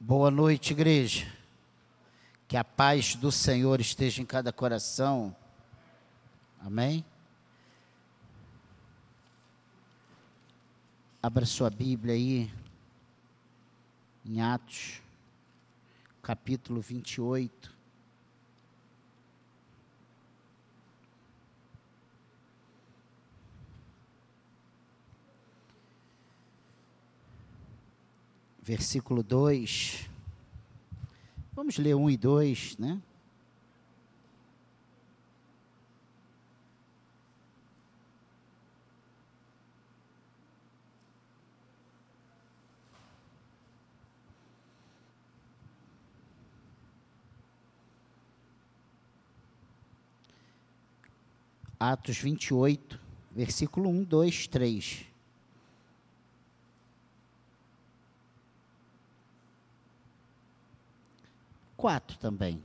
Boa 0.00 0.30
noite, 0.30 0.70
igreja. 0.70 1.26
Que 2.46 2.56
a 2.56 2.62
paz 2.62 3.16
do 3.16 3.32
Senhor 3.32 3.80
esteja 3.80 4.22
em 4.22 4.24
cada 4.24 4.52
coração. 4.52 5.34
Amém? 6.60 7.04
Abra 11.20 11.44
sua 11.44 11.68
Bíblia 11.68 12.14
aí, 12.14 12.48
em 14.24 14.40
Atos, 14.40 15.02
capítulo 16.22 16.80
28. 16.80 17.77
Versículo 28.68 29.22
2. 29.22 30.10
Vamos 31.54 31.78
ler 31.78 31.94
1 31.94 32.10
e 32.10 32.16
2, 32.18 32.76
né? 32.76 33.00
Atos 51.80 52.18
28, 52.18 53.00
versículo 53.34 53.88
1, 53.88 54.04
2, 54.04 54.46
3. 54.48 55.07
Quatro 61.78 62.18
também. 62.18 62.60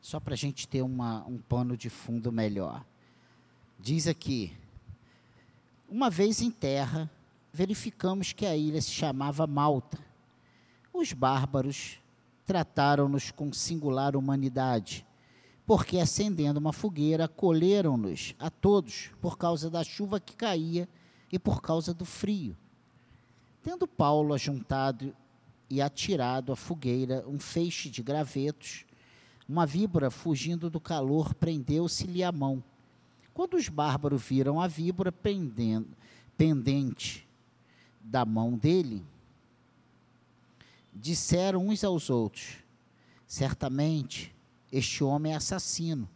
Só 0.00 0.18
para 0.18 0.32
a 0.32 0.36
gente 0.36 0.66
ter 0.66 0.80
uma, 0.80 1.22
um 1.26 1.36
pano 1.36 1.76
de 1.76 1.90
fundo 1.90 2.32
melhor. 2.32 2.82
Diz 3.78 4.08
aqui: 4.08 4.56
Uma 5.86 6.08
vez 6.08 6.40
em 6.40 6.50
terra, 6.50 7.08
verificamos 7.52 8.32
que 8.32 8.46
a 8.46 8.56
ilha 8.56 8.80
se 8.80 8.90
chamava 8.90 9.46
Malta. 9.46 9.98
Os 10.92 11.12
bárbaros 11.12 12.00
trataram-nos 12.46 13.30
com 13.30 13.52
singular 13.52 14.16
humanidade, 14.16 15.06
porque 15.66 15.98
acendendo 15.98 16.58
uma 16.58 16.72
fogueira, 16.72 17.28
colheram-nos 17.28 18.34
a 18.38 18.48
todos 18.50 19.10
por 19.20 19.36
causa 19.36 19.68
da 19.68 19.84
chuva 19.84 20.18
que 20.18 20.34
caía 20.34 20.88
e 21.30 21.38
por 21.38 21.60
causa 21.60 21.92
do 21.92 22.06
frio. 22.06 22.56
Tendo 23.62 23.86
Paulo 23.86 24.32
ajuntado 24.32 25.14
e 25.70 25.80
atirado 25.80 26.52
à 26.52 26.56
fogueira 26.56 27.24
um 27.28 27.38
feixe 27.38 27.88
de 27.88 28.02
gravetos. 28.02 28.84
Uma 29.48 29.64
víbora, 29.64 30.10
fugindo 30.10 30.68
do 30.68 30.80
calor, 30.80 31.32
prendeu-se-lhe 31.34 32.24
a 32.24 32.32
mão. 32.32 32.62
Quando 33.32 33.54
os 33.54 33.68
bárbaros 33.68 34.20
viram 34.20 34.60
a 34.60 34.66
víbora 34.66 35.12
pendente 36.36 37.26
da 38.00 38.24
mão 38.24 38.58
dele, 38.58 39.04
disseram 40.92 41.68
uns 41.68 41.84
aos 41.84 42.10
outros: 42.10 42.56
Certamente 43.26 44.34
este 44.72 45.04
homem 45.04 45.32
é 45.32 45.36
assassino, 45.36 46.08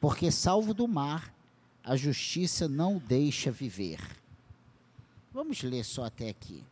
porque, 0.00 0.30
salvo 0.30 0.72
do 0.72 0.88
mar, 0.88 1.34
a 1.84 1.96
justiça 1.96 2.66
não 2.66 2.96
o 2.96 3.00
deixa 3.00 3.50
viver. 3.50 4.00
Vamos 5.32 5.62
ler 5.62 5.84
só 5.84 6.04
até 6.04 6.30
aqui. 6.30 6.64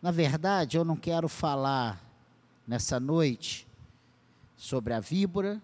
Na 0.00 0.12
verdade, 0.12 0.76
eu 0.76 0.84
não 0.84 0.96
quero 0.96 1.28
falar 1.28 2.00
nessa 2.64 3.00
noite 3.00 3.66
sobre 4.56 4.94
a 4.94 5.00
víbora, 5.00 5.60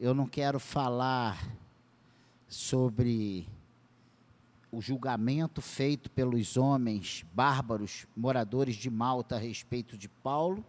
eu 0.00 0.12
não 0.12 0.26
quero 0.26 0.58
falar 0.58 1.40
sobre 2.48 3.46
o 4.72 4.80
julgamento 4.80 5.62
feito 5.62 6.10
pelos 6.10 6.56
homens 6.56 7.24
bárbaros, 7.32 8.04
moradores 8.16 8.74
de 8.74 8.90
Malta, 8.90 9.36
a 9.36 9.38
respeito 9.38 9.96
de 9.96 10.08
Paulo. 10.08 10.64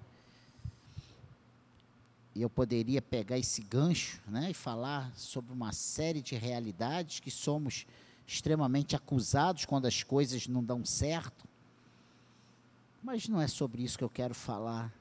E 2.36 2.44
eu 2.44 2.50
poderia 2.50 3.02
pegar 3.02 3.40
esse 3.40 3.64
gancho 3.64 4.22
né, 4.28 4.52
e 4.52 4.54
falar 4.54 5.12
sobre 5.16 5.52
uma 5.52 5.74
série 5.74 6.22
de 6.22 6.36
realidades 6.36 7.20
que 7.20 7.32
somos 7.32 7.88
extremamente 8.28 8.96
acusados 8.96 9.66
quando 9.66 9.88
as 9.88 10.04
coisas 10.04 10.48
não 10.48 10.64
dão 10.64 10.86
certo. 10.86 11.50
Mas 13.04 13.28
não 13.28 13.42
é 13.42 13.48
sobre 13.48 13.84
isso 13.84 13.98
que 13.98 14.04
eu 14.04 14.10
quero 14.10 14.36
falar. 14.36 14.94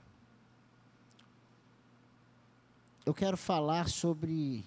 Eu 3.05 3.13
quero 3.13 3.37
falar 3.37 3.89
sobre 3.89 4.65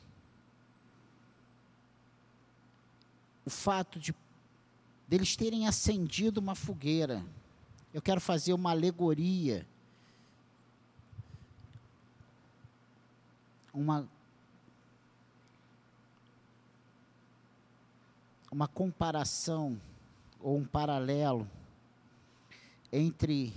o 3.46 3.50
fato 3.50 4.00
de 4.00 4.14
deles 5.08 5.36
terem 5.36 5.68
acendido 5.68 6.40
uma 6.40 6.56
fogueira. 6.56 7.24
Eu 7.94 8.02
quero 8.02 8.22
fazer 8.22 8.54
uma 8.54 8.72
alegoria, 8.72 9.66
uma 13.74 14.08
uma 18.52 18.68
comparação 18.68 19.82
ou 20.40 20.58
um 20.58 20.66
paralelo 20.66 21.50
entre 22.96 23.52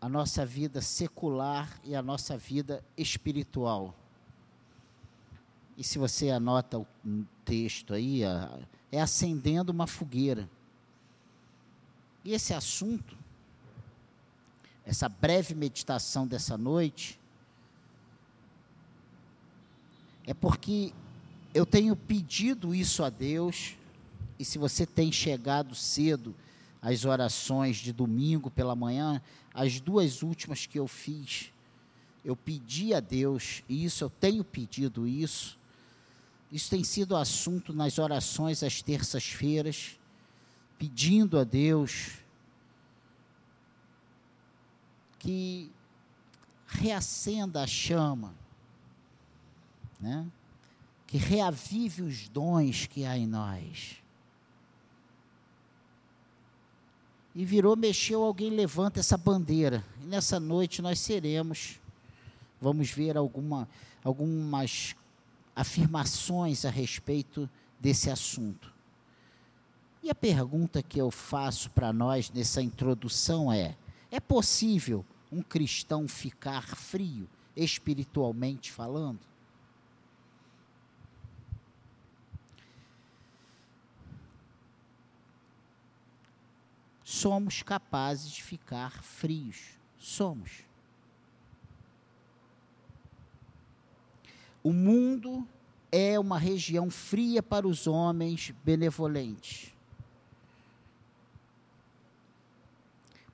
a 0.00 0.08
nossa 0.08 0.46
vida 0.46 0.80
secular 0.80 1.78
e 1.84 1.94
a 1.94 2.00
nossa 2.00 2.38
vida 2.38 2.82
espiritual. 2.96 3.94
E 5.76 5.84
se 5.84 5.98
você 5.98 6.30
anota 6.30 6.78
o 6.78 6.86
texto 7.44 7.92
aí, 7.92 8.22
é 8.90 9.02
acendendo 9.02 9.70
uma 9.70 9.86
fogueira. 9.86 10.48
E 12.24 12.32
esse 12.32 12.54
assunto, 12.54 13.14
essa 14.86 15.10
breve 15.10 15.54
meditação 15.54 16.26
dessa 16.26 16.56
noite, 16.56 17.20
é 20.26 20.32
porque 20.32 20.94
eu 21.52 21.66
tenho 21.66 21.94
pedido 21.94 22.74
isso 22.74 23.04
a 23.04 23.10
Deus, 23.10 23.76
e 24.38 24.44
se 24.44 24.56
você 24.56 24.86
tem 24.86 25.12
chegado 25.12 25.74
cedo, 25.74 26.34
as 26.80 27.04
orações 27.04 27.76
de 27.76 27.92
domingo 27.92 28.50
pela 28.50 28.76
manhã, 28.76 29.20
as 29.52 29.80
duas 29.80 30.22
últimas 30.22 30.66
que 30.66 30.78
eu 30.78 30.86
fiz, 30.86 31.52
eu 32.24 32.36
pedi 32.36 32.94
a 32.94 33.00
Deus, 33.00 33.62
e 33.68 33.84
isso 33.84 34.04
eu 34.04 34.10
tenho 34.10 34.44
pedido 34.44 35.06
isso. 35.06 35.58
Isso 36.50 36.70
tem 36.70 36.82
sido 36.82 37.16
assunto 37.16 37.72
nas 37.72 37.98
orações 37.98 38.62
às 38.62 38.80
terças-feiras, 38.80 39.98
pedindo 40.78 41.38
a 41.38 41.44
Deus 41.44 42.12
que 45.18 45.70
reacenda 46.66 47.62
a 47.62 47.66
chama, 47.66 48.34
né? 50.00 50.26
que 51.06 51.16
reavive 51.16 52.02
os 52.02 52.28
dons 52.28 52.86
que 52.86 53.04
há 53.04 53.16
em 53.16 53.26
nós. 53.26 53.96
E 57.38 57.44
virou, 57.44 57.76
mexeu, 57.76 58.24
alguém 58.24 58.50
levanta 58.50 58.98
essa 58.98 59.16
bandeira. 59.16 59.84
E 60.02 60.06
nessa 60.06 60.40
noite 60.40 60.82
nós 60.82 60.98
seremos, 60.98 61.78
vamos 62.60 62.90
ver 62.90 63.16
alguma, 63.16 63.68
algumas 64.02 64.96
afirmações 65.54 66.64
a 66.64 66.70
respeito 66.70 67.48
desse 67.78 68.10
assunto. 68.10 68.74
E 70.02 70.10
a 70.10 70.16
pergunta 70.16 70.82
que 70.82 71.00
eu 71.00 71.12
faço 71.12 71.70
para 71.70 71.92
nós 71.92 72.28
nessa 72.28 72.60
introdução 72.60 73.52
é: 73.52 73.76
é 74.10 74.18
possível 74.18 75.06
um 75.30 75.40
cristão 75.40 76.08
ficar 76.08 76.66
frio, 76.74 77.28
espiritualmente 77.54 78.72
falando? 78.72 79.20
Somos 87.18 87.62
capazes 87.62 88.30
de 88.30 88.42
ficar 88.42 89.02
frios. 89.02 89.76
Somos. 89.98 90.64
O 94.62 94.72
mundo 94.72 95.46
é 95.90 96.18
uma 96.18 96.38
região 96.38 96.90
fria 96.90 97.42
para 97.42 97.66
os 97.66 97.86
homens 97.86 98.54
benevolentes. 98.64 99.74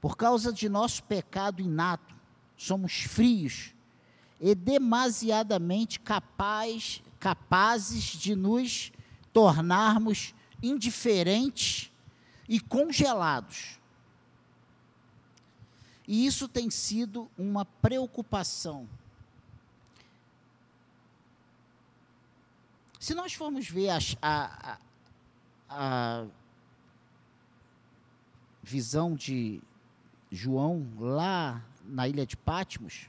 Por 0.01 0.17
causa 0.17 0.53
de 0.53 0.69
nosso 0.69 1.03
pecado 1.05 1.61
inato, 1.61 2.15
somos 2.57 3.03
frios 3.03 3.75
e 4.41 4.55
demasiadamente 4.55 6.01
capaz, 6.01 7.03
capazes 7.19 8.05
de 8.05 8.35
nos 8.35 8.93
tornarmos 9.33 10.35
indiferentes 10.63 11.91
e 12.49 12.61
congelados. 12.61 13.79
E 16.06 16.26
isso 16.26 16.46
tem 16.46 16.70
sido 16.70 17.31
uma 17.37 17.64
preocupação. 17.64 18.88
Se 23.00 23.14
nós 23.14 23.35
formos 23.35 23.69
ver 23.69 23.91
a, 23.91 23.99
a, 24.23 24.79
a 25.69 26.26
visão 28.62 29.14
de 29.14 29.61
João 30.31 30.87
lá 30.99 31.62
na 31.85 32.08
ilha 32.08 32.26
de 32.26 32.37
Patmos, 32.37 33.08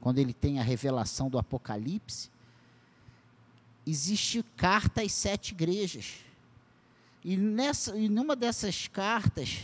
quando 0.00 0.18
ele 0.18 0.32
tem 0.32 0.58
a 0.58 0.62
revelação 0.62 1.28
do 1.28 1.38
Apocalipse, 1.38 2.30
existe 3.86 4.42
carta 4.56 5.02
às 5.02 5.12
sete 5.12 5.52
igrejas. 5.52 6.25
E 7.28 7.36
nessa, 7.36 7.98
e 7.98 8.08
numa 8.08 8.36
dessas 8.36 8.86
cartas, 8.86 9.58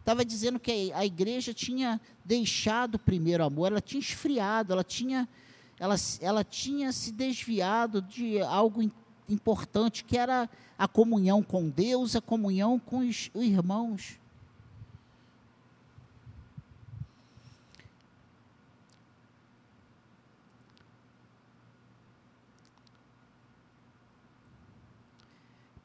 estava 0.00 0.24
dizendo 0.24 0.58
que 0.58 0.92
a 0.92 1.06
igreja 1.06 1.54
tinha 1.54 2.00
deixado 2.24 2.96
o 2.96 2.98
primeiro 2.98 3.44
amor, 3.44 3.70
ela 3.70 3.80
tinha 3.80 4.00
esfriado, 4.00 4.72
ela 4.72 4.82
tinha, 4.82 5.28
ela, 5.78 5.94
ela 6.20 6.42
tinha 6.42 6.90
se 6.90 7.12
desviado 7.12 8.02
de 8.02 8.40
algo 8.40 8.82
importante, 9.28 10.02
que 10.02 10.18
era 10.18 10.50
a 10.76 10.88
comunhão 10.88 11.40
com 11.40 11.70
Deus, 11.70 12.16
a 12.16 12.20
comunhão 12.20 12.80
com 12.80 13.08
os, 13.08 13.30
os 13.32 13.44
irmãos. 13.44 14.18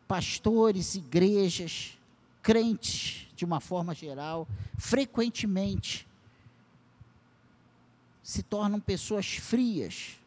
Pastores, 0.10 0.96
igrejas, 0.96 1.96
crentes, 2.42 3.28
de 3.36 3.46
uma 3.46 3.60
forma 3.60 3.94
geral, 3.94 4.48
frequentemente 4.76 6.08
se 8.24 8.42
tornam 8.42 8.80
pessoas 8.80 9.36
frias. 9.36 10.20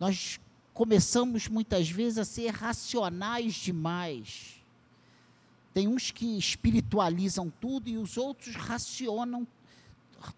Nós 0.00 0.40
começamos 0.72 1.46
muitas 1.46 1.90
vezes 1.90 2.16
a 2.16 2.24
ser 2.24 2.48
racionais 2.48 3.52
demais. 3.52 4.64
Tem 5.74 5.86
uns 5.86 6.10
que 6.10 6.38
espiritualizam 6.38 7.52
tudo 7.60 7.90
e 7.90 7.98
os 7.98 8.16
outros 8.16 8.54
racionam 8.56 9.46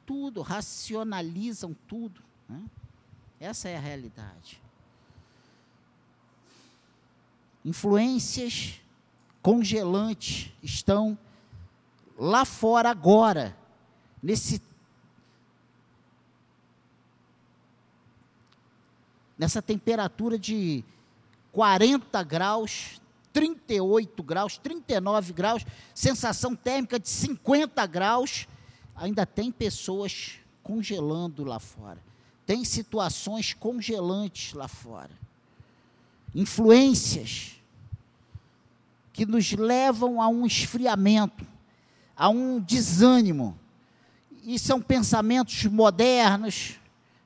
tudo, 0.05 0.43
racionalizam 0.43 1.77
tudo. 1.87 2.21
Né? 2.49 2.61
Essa 3.39 3.69
é 3.69 3.77
a 3.77 3.81
realidade 3.81 4.61
influências 7.65 8.81
congelantes 9.43 10.53
estão 10.63 11.19
lá 12.19 12.45
fora 12.45 12.91
agora, 12.91 13.57
nesse 14.23 14.61
nessa 19.39 19.63
temperatura 19.63 20.37
de 20.37 20.85
40 21.53 22.23
graus, 22.25 23.01
38 23.33 24.23
graus, 24.23 24.59
39 24.59 25.33
graus, 25.33 25.65
sensação 25.95 26.57
térmica 26.57 26.99
de 26.99 27.09
50 27.09 27.87
graus, 27.87 28.49
ainda 28.97 29.25
tem 29.25 29.53
pessoas 29.53 30.41
congelando 30.63 31.45
lá 31.45 31.61
fora. 31.61 32.03
Tem 32.45 32.65
situações 32.65 33.55
congelantes 33.55 34.55
lá 34.55 34.67
fora. 34.67 35.28
Influências 36.35 37.59
que 39.13 39.27
nos 39.27 39.53
levam 39.53 40.23
a 40.23 40.29
um 40.29 40.47
esfriamento, 40.47 41.45
a 42.17 42.29
um 42.29 42.61
desânimo. 42.61 43.59
E 44.45 44.59
são 44.59 44.81
pensamentos 44.81 45.65
modernos, 45.65 46.75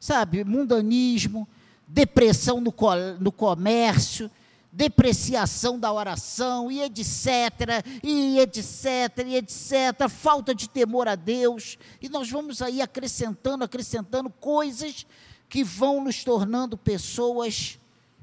sabe? 0.00 0.42
Mundanismo, 0.42 1.46
depressão 1.86 2.60
no, 2.60 2.72
co 2.72 2.94
no 3.20 3.30
comércio, 3.30 4.30
depreciação 4.72 5.78
da 5.78 5.92
oração, 5.92 6.72
e 6.72 6.80
etc., 6.80 7.84
e 8.02 8.38
etc., 8.38 9.26
e 9.26 9.36
etc., 9.36 10.08
falta 10.08 10.54
de 10.54 10.66
temor 10.66 11.06
a 11.06 11.14
Deus, 11.14 11.76
e 12.00 12.08
nós 12.08 12.30
vamos 12.30 12.62
aí 12.62 12.80
acrescentando, 12.80 13.64
acrescentando 13.64 14.30
coisas 14.30 15.06
que 15.46 15.62
vão 15.62 16.02
nos 16.02 16.24
tornando 16.24 16.78
pessoas 16.78 17.78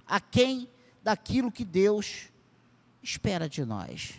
aquém 0.09 0.67
daquilo 1.03 1.51
que 1.51 1.63
Deus 1.63 2.29
espera 3.01 3.47
de 3.47 3.63
nós. 3.63 4.15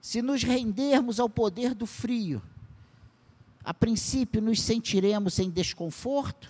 Se 0.00 0.22
nos 0.22 0.42
rendermos 0.42 1.18
ao 1.18 1.28
poder 1.28 1.74
do 1.74 1.86
frio, 1.86 2.42
a 3.64 3.74
princípio 3.74 4.40
nos 4.40 4.60
sentiremos 4.60 5.38
em 5.38 5.50
desconforto, 5.50 6.48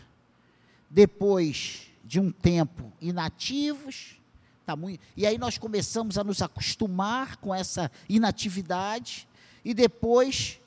depois 0.91 1.91
de 2.05 2.21
um 2.21 2.31
tempo 2.31 2.93
inativos, 3.01 4.21
tá 4.65 4.77
muito, 4.77 5.01
e 5.17 5.27
aí 5.27 5.39
nós 5.39 5.59
começamos 5.59 6.19
a 6.19 6.25
nos 6.25 6.43
acostumar 6.43 7.37
com 7.37 7.55
essa 7.55 7.91
inatividade, 8.09 9.29
e 9.65 9.75
depois, 9.75 10.61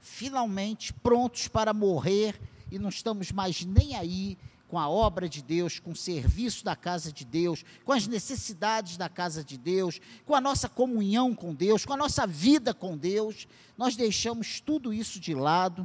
finalmente, 0.00 0.92
prontos 0.92 1.48
para 1.48 1.74
morrer, 1.74 2.40
e 2.70 2.78
não 2.78 2.88
estamos 2.88 3.32
mais 3.32 3.64
nem 3.64 3.96
aí 3.96 4.38
com 4.70 4.78
a 4.78 4.88
obra 4.88 5.28
de 5.28 5.42
Deus, 5.42 5.80
com 5.80 5.90
o 5.90 5.96
serviço 5.96 6.64
da 6.64 6.76
casa 6.76 7.12
de 7.12 7.24
Deus, 7.24 7.64
com 7.84 7.90
as 7.90 8.06
necessidades 8.06 8.96
da 8.96 9.08
casa 9.08 9.42
de 9.42 9.58
Deus, 9.58 10.00
com 10.24 10.32
a 10.32 10.40
nossa 10.40 10.68
comunhão 10.68 11.34
com 11.34 11.52
Deus, 11.52 11.84
com 11.84 11.92
a 11.92 11.96
nossa 11.96 12.24
vida 12.24 12.72
com 12.72 12.96
Deus, 12.96 13.48
nós 13.76 13.96
deixamos 13.96 14.60
tudo 14.60 14.94
isso 14.94 15.18
de 15.18 15.34
lado 15.34 15.84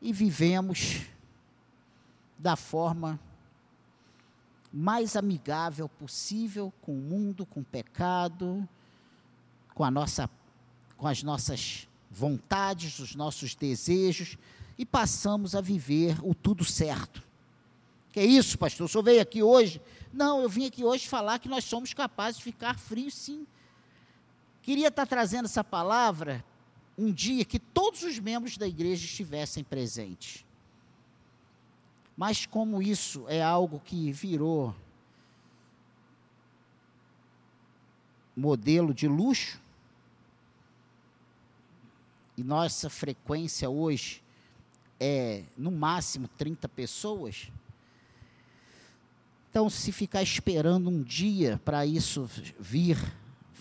e 0.00 0.10
vivemos 0.10 1.02
da 2.38 2.56
forma 2.56 3.20
mais 4.72 5.14
amigável 5.14 5.86
possível 5.86 6.72
com 6.80 6.92
o 6.98 7.02
mundo, 7.02 7.44
com 7.44 7.60
o 7.60 7.64
pecado, 7.64 8.66
com 9.74 9.84
a 9.84 9.90
nossa 9.90 10.30
com 10.96 11.06
as 11.06 11.22
nossas 11.22 11.86
vontades, 12.10 12.98
os 13.00 13.14
nossos 13.14 13.54
desejos 13.54 14.38
e 14.78 14.86
passamos 14.86 15.54
a 15.54 15.60
viver 15.60 16.16
o 16.22 16.34
tudo 16.34 16.64
certo 16.64 17.31
que 18.12 18.20
é 18.20 18.24
isso, 18.24 18.58
pastor? 18.58 18.84
O 18.84 18.88
senhor 18.88 19.02
veio 19.02 19.22
aqui 19.22 19.42
hoje? 19.42 19.80
Não, 20.12 20.42
eu 20.42 20.48
vim 20.48 20.66
aqui 20.66 20.84
hoje 20.84 21.08
falar 21.08 21.38
que 21.38 21.48
nós 21.48 21.64
somos 21.64 21.94
capazes 21.94 22.36
de 22.36 22.44
ficar 22.44 22.78
frios, 22.78 23.14
sim. 23.14 23.46
Queria 24.60 24.88
estar 24.88 25.06
trazendo 25.06 25.46
essa 25.46 25.64
palavra 25.64 26.44
um 26.96 27.10
dia 27.10 27.44
que 27.44 27.58
todos 27.58 28.02
os 28.02 28.18
membros 28.18 28.58
da 28.58 28.68
igreja 28.68 29.04
estivessem 29.04 29.64
presentes. 29.64 30.44
Mas 32.14 32.44
como 32.44 32.82
isso 32.82 33.24
é 33.28 33.42
algo 33.42 33.80
que 33.80 34.12
virou 34.12 34.74
modelo 38.36 38.92
de 38.92 39.08
luxo, 39.08 39.60
e 42.36 42.44
nossa 42.44 42.88
frequência 42.88 43.68
hoje 43.68 44.22
é 45.00 45.44
no 45.56 45.70
máximo 45.70 46.28
30 46.28 46.68
pessoas, 46.68 47.50
então, 49.52 49.68
se 49.68 49.92
ficar 49.92 50.22
esperando 50.22 50.88
um 50.88 51.02
dia 51.02 51.60
para 51.62 51.84
isso 51.84 52.26
vir 52.58 52.96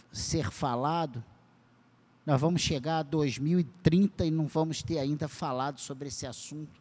ser 0.10 0.50
falado, 0.50 1.22
nós 2.26 2.40
vamos 2.40 2.62
chegar 2.62 3.00
a 3.00 3.04
2030 3.04 4.26
e 4.26 4.32
não 4.32 4.48
vamos 4.48 4.82
ter 4.82 5.00
ainda 5.00 5.28
falado 5.28 5.82
sobre 5.82 6.08
esse 6.08 6.26
assunto. 6.26 6.80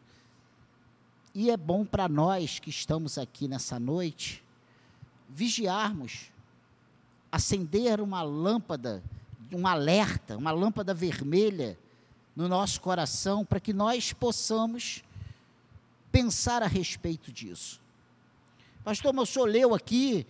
E 1.35 1.51
é 1.51 1.57
bom 1.57 1.83
para 1.83 2.07
nós 2.07 2.57
que 2.57 2.69
estamos 2.69 3.17
aqui 3.17 3.49
nessa 3.49 3.77
noite 3.77 4.45
vigiarmos, 5.27 6.31
acender 7.29 7.99
uma 7.99 8.21
lâmpada, 8.21 9.03
um 9.51 9.67
alerta, 9.67 10.37
uma 10.37 10.51
lâmpada 10.51 10.93
vermelha 10.93 11.77
no 12.33 12.47
nosso 12.47 12.79
coração 12.79 13.43
para 13.43 13.59
que 13.59 13.73
nós 13.73 14.13
possamos 14.13 15.03
pensar 16.13 16.63
a 16.63 16.67
respeito 16.67 17.29
disso. 17.29 17.81
Pastor, 18.83 19.13
mas 19.13 19.29
o 19.29 19.31
senhor 19.31 19.45
leu 19.45 19.75
aqui 19.75 20.25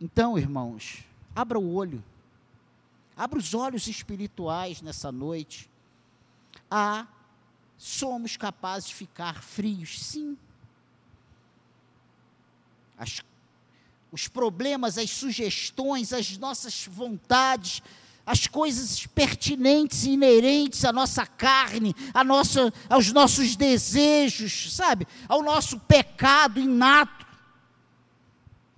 Então, 0.00 0.38
irmãos, 0.38 1.04
abra 1.34 1.58
o 1.58 1.74
olho, 1.74 2.04
abra 3.16 3.38
os 3.38 3.54
olhos 3.54 3.88
espirituais 3.88 4.80
nessa 4.82 5.10
noite. 5.10 5.68
Ah, 6.70 7.08
somos 7.76 8.36
capazes 8.36 8.90
de 8.90 8.94
ficar 8.94 9.42
frios, 9.42 10.00
sim. 10.00 10.38
As, 12.96 13.22
os 14.10 14.28
problemas, 14.28 14.98
as 14.98 15.10
sugestões, 15.10 16.12
as 16.12 16.38
nossas 16.38 16.86
vontades, 16.86 17.82
as 18.26 18.48
coisas 18.48 19.06
pertinentes 19.06 20.04
e 20.04 20.10
inerentes 20.10 20.84
à 20.84 20.92
nossa 20.92 21.24
carne, 21.24 21.94
à 22.12 22.24
nossa, 22.24 22.72
aos 22.90 23.12
nossos 23.12 23.54
desejos, 23.54 24.74
sabe? 24.74 25.06
Ao 25.28 25.42
nosso 25.42 25.78
pecado 25.78 26.58
inato, 26.58 27.24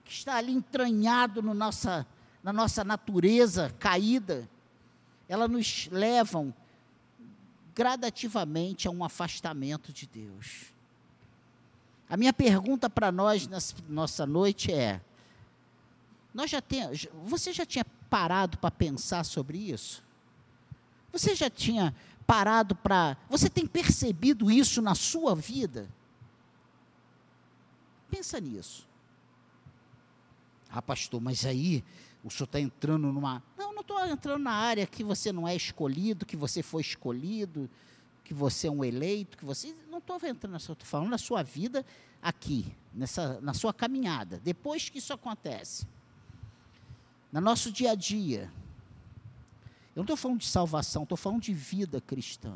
que 0.05 0.13
está 0.13 0.37
ali 0.37 0.53
entranhado 0.53 1.43
no 1.43 1.55
nossa, 1.55 2.07
na 2.43 2.53
nossa 2.53 2.85
natureza 2.85 3.75
caída, 3.79 4.49
elas 5.27 5.51
nos 5.51 5.89
levam 5.91 6.53
gradativamente 7.75 8.89
a 8.89 8.91
um 8.91 9.05
afastamento 9.05 9.93
de 9.93 10.07
Deus. 10.07 10.78
A 12.09 12.17
minha 12.17 12.33
pergunta 12.33 12.89
para 12.89 13.13
nós 13.13 13.47
nessa 13.47 13.75
nossa 13.89 14.27
noite 14.27 14.73
é: 14.73 15.01
nós 16.33 16.51
já 16.51 16.61
tem, 16.61 16.83
você 17.25 17.53
já 17.53 17.67
tinha 17.67 17.85
parado 18.09 18.57
para 18.59 18.71
pensar 18.71 19.25
sobre 19.25 19.59
isso? 19.59 20.03
Você 21.13 21.35
já 21.35 21.51
tinha 21.51 21.95
parado 22.27 22.75
para. 22.75 23.17
Você 23.29 23.49
tem 23.49 23.67
percebido 23.67 24.51
isso 24.51 24.81
na 24.81 24.95
sua 24.95 25.35
vida? 25.35 25.89
Pensa 28.11 28.41
nisso. 28.41 28.87
Ah, 30.71 30.83
pastor, 30.83 31.21
mas 31.21 31.45
aí 31.45 31.83
o 32.23 32.31
senhor 32.31 32.45
está 32.45 32.61
entrando 32.61 33.13
numa. 33.13 33.43
Não, 33.57 33.73
não 33.73 33.81
estou 33.81 34.05
entrando 34.07 34.43
na 34.43 34.53
área 34.53 34.87
que 34.87 35.03
você 35.03 35.33
não 35.33 35.47
é 35.47 35.57
escolhido, 35.57 36.27
que 36.27 36.37
você 36.37 36.63
foi 36.63 36.83
escolhido, 36.83 37.69
que 38.29 38.35
você 38.35 38.67
é 38.67 38.71
um 38.71 38.85
eleito, 38.85 39.39
que 39.39 39.45
você. 39.45 39.75
Não 39.91 40.01
estou 40.01 40.17
entrando 40.17 40.53
nessa. 40.53 40.73
Estou 40.73 40.87
falando 40.87 41.09
na 41.09 41.17
sua 41.17 41.43
vida 41.43 41.83
aqui, 42.21 42.77
nessa, 42.93 43.41
na 43.41 43.55
sua 43.55 43.73
caminhada. 43.73 44.39
Depois 44.45 44.91
que 44.91 44.99
isso 44.99 45.15
acontece 45.15 45.87
no 47.33 47.41
nosso 47.41 47.73
dia 47.73 47.93
a 47.93 47.95
dia. 47.95 48.53
Eu 49.97 50.01
não 50.01 50.03
estou 50.03 50.17
falando 50.17 50.41
de 50.41 50.47
salvação, 50.47 51.05
estou 51.05 51.17
falando 51.17 51.41
de 51.41 51.55
vida 51.55 52.03
cristã. 52.03 52.55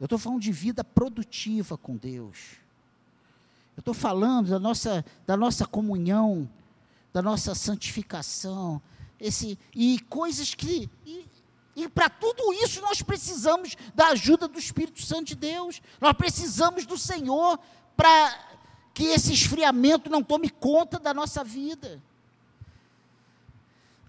Eu 0.00 0.06
estou 0.06 0.18
falando 0.18 0.40
de 0.40 0.52
vida 0.52 0.82
produtiva 0.82 1.76
com 1.76 1.94
Deus. 1.94 2.56
Eu 3.76 3.80
estou 3.80 3.92
falando 3.92 4.48
da 4.48 4.58
nossa, 4.58 5.04
da 5.26 5.36
nossa 5.36 5.66
comunhão, 5.66 6.48
da 7.12 7.20
nossa 7.20 7.54
santificação, 7.54 8.80
esse, 9.20 9.58
e 9.74 10.00
coisas 10.08 10.54
que. 10.54 10.88
E, 11.04 11.26
e 11.84 11.88
para 11.88 12.08
tudo 12.08 12.52
isso 12.52 12.80
nós 12.80 13.02
precisamos 13.02 13.76
da 13.94 14.08
ajuda 14.08 14.46
do 14.46 14.58
Espírito 14.58 15.02
Santo 15.02 15.26
de 15.26 15.34
Deus. 15.34 15.80
Nós 16.00 16.12
precisamos 16.12 16.86
do 16.86 16.98
Senhor 16.98 17.58
para 17.96 18.38
que 18.92 19.04
esse 19.04 19.32
esfriamento 19.32 20.10
não 20.10 20.22
tome 20.22 20.50
conta 20.50 20.98
da 20.98 21.14
nossa 21.14 21.42
vida. 21.42 22.02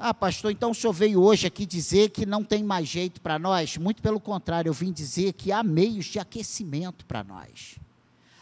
Ah, 0.04 0.14
pastor, 0.14 0.52
então 0.52 0.72
o 0.72 0.76
senhor 0.76 0.94
veio 0.94 1.22
hoje 1.22 1.46
aqui 1.46 1.64
dizer 1.64 2.10
que 2.10 2.26
não 2.26 2.44
tem 2.44 2.64
mais 2.64 2.88
jeito 2.88 3.22
para 3.22 3.38
nós? 3.38 3.78
Muito 3.78 4.02
pelo 4.02 4.20
contrário, 4.20 4.68
eu 4.68 4.74
vim 4.74 4.92
dizer 4.92 5.34
que 5.34 5.52
há 5.52 5.62
meios 5.62 6.06
de 6.06 6.18
aquecimento 6.18 7.06
para 7.06 7.24
nós. 7.24 7.76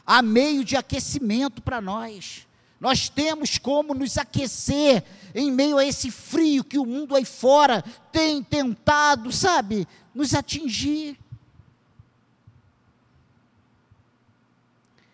Há 0.05 0.21
meio 0.21 0.63
de 0.63 0.77
aquecimento 0.77 1.61
para 1.61 1.81
nós. 1.81 2.47
Nós 2.79 3.09
temos 3.09 3.57
como 3.57 3.93
nos 3.93 4.17
aquecer 4.17 5.03
em 5.35 5.51
meio 5.51 5.77
a 5.77 5.85
esse 5.85 6.09
frio 6.09 6.63
que 6.63 6.79
o 6.79 6.85
mundo 6.85 7.15
aí 7.15 7.25
fora 7.25 7.83
tem 8.11 8.41
tentado, 8.41 9.31
sabe, 9.31 9.87
nos 10.15 10.33
atingir. 10.33 11.19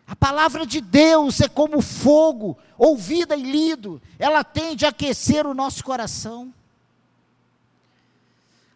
A 0.07 0.15
palavra 0.15 0.65
de 0.65 0.79
Deus 0.79 1.41
é 1.41 1.47
como 1.47 1.81
fogo, 1.81 2.55
ouvida 2.77 3.35
e 3.35 3.41
lido, 3.41 3.99
ela 4.19 4.43
tende 4.43 4.85
a 4.85 4.89
aquecer 4.89 5.47
o 5.47 5.53
nosso 5.55 5.83
coração. 5.83 6.53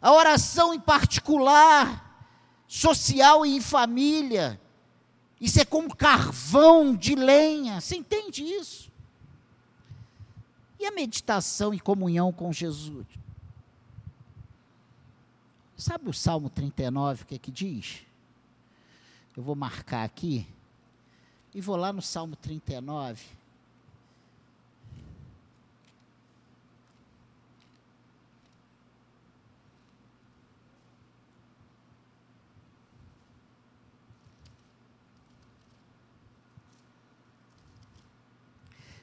A 0.01 0.11
oração 0.11 0.73
em 0.73 0.79
particular, 0.79 2.25
social 2.67 3.45
e 3.45 3.55
em 3.55 3.61
família, 3.61 4.59
isso 5.39 5.59
é 5.59 5.65
como 5.65 5.95
carvão 5.95 6.95
de 6.95 7.15
lenha, 7.15 7.79
você 7.79 7.95
entende 7.95 8.43
isso? 8.43 8.91
E 10.79 10.85
a 10.85 10.91
meditação 10.91 11.73
e 11.73 11.79
comunhão 11.79 12.31
com 12.31 12.51
Jesus? 12.51 13.05
Sabe 15.77 16.09
o 16.09 16.13
Salmo 16.13 16.49
39, 16.49 17.23
o 17.23 17.25
que 17.25 17.35
é 17.35 17.39
que 17.39 17.51
diz? 17.51 18.05
Eu 19.35 19.43
vou 19.43 19.55
marcar 19.55 20.03
aqui. 20.03 20.45
E 21.55 21.61
vou 21.61 21.77
lá 21.77 21.93
no 21.93 22.01
Salmo 22.01 22.35
39. 22.35 23.23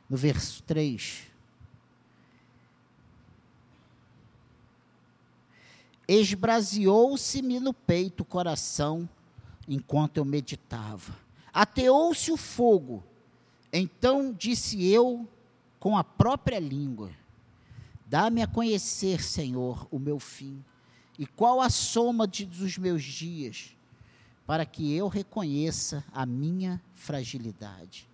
No 0.08 0.16
verso 0.16 0.62
3. 0.62 1.24
Esbraseou-se-me 6.08 7.58
no 7.58 7.74
peito 7.74 8.20
o 8.20 8.24
coração 8.24 9.08
enquanto 9.66 10.18
eu 10.18 10.24
meditava 10.24 11.26
Ateou-se 11.56 12.30
o 12.30 12.36
fogo. 12.36 13.02
Então 13.72 14.30
disse 14.30 14.84
eu 14.84 15.26
com 15.80 15.96
a 15.96 16.04
própria 16.04 16.58
língua: 16.58 17.10
Dá-me 18.04 18.42
a 18.42 18.46
conhecer, 18.46 19.22
Senhor, 19.22 19.88
o 19.90 19.98
meu 19.98 20.20
fim, 20.20 20.62
e 21.18 21.24
qual 21.24 21.62
a 21.62 21.70
soma 21.70 22.28
de, 22.28 22.44
dos 22.44 22.76
meus 22.76 23.02
dias, 23.02 23.74
para 24.46 24.66
que 24.66 24.94
eu 24.94 25.08
reconheça 25.08 26.04
a 26.12 26.26
minha 26.26 26.78
fragilidade. 26.92 28.06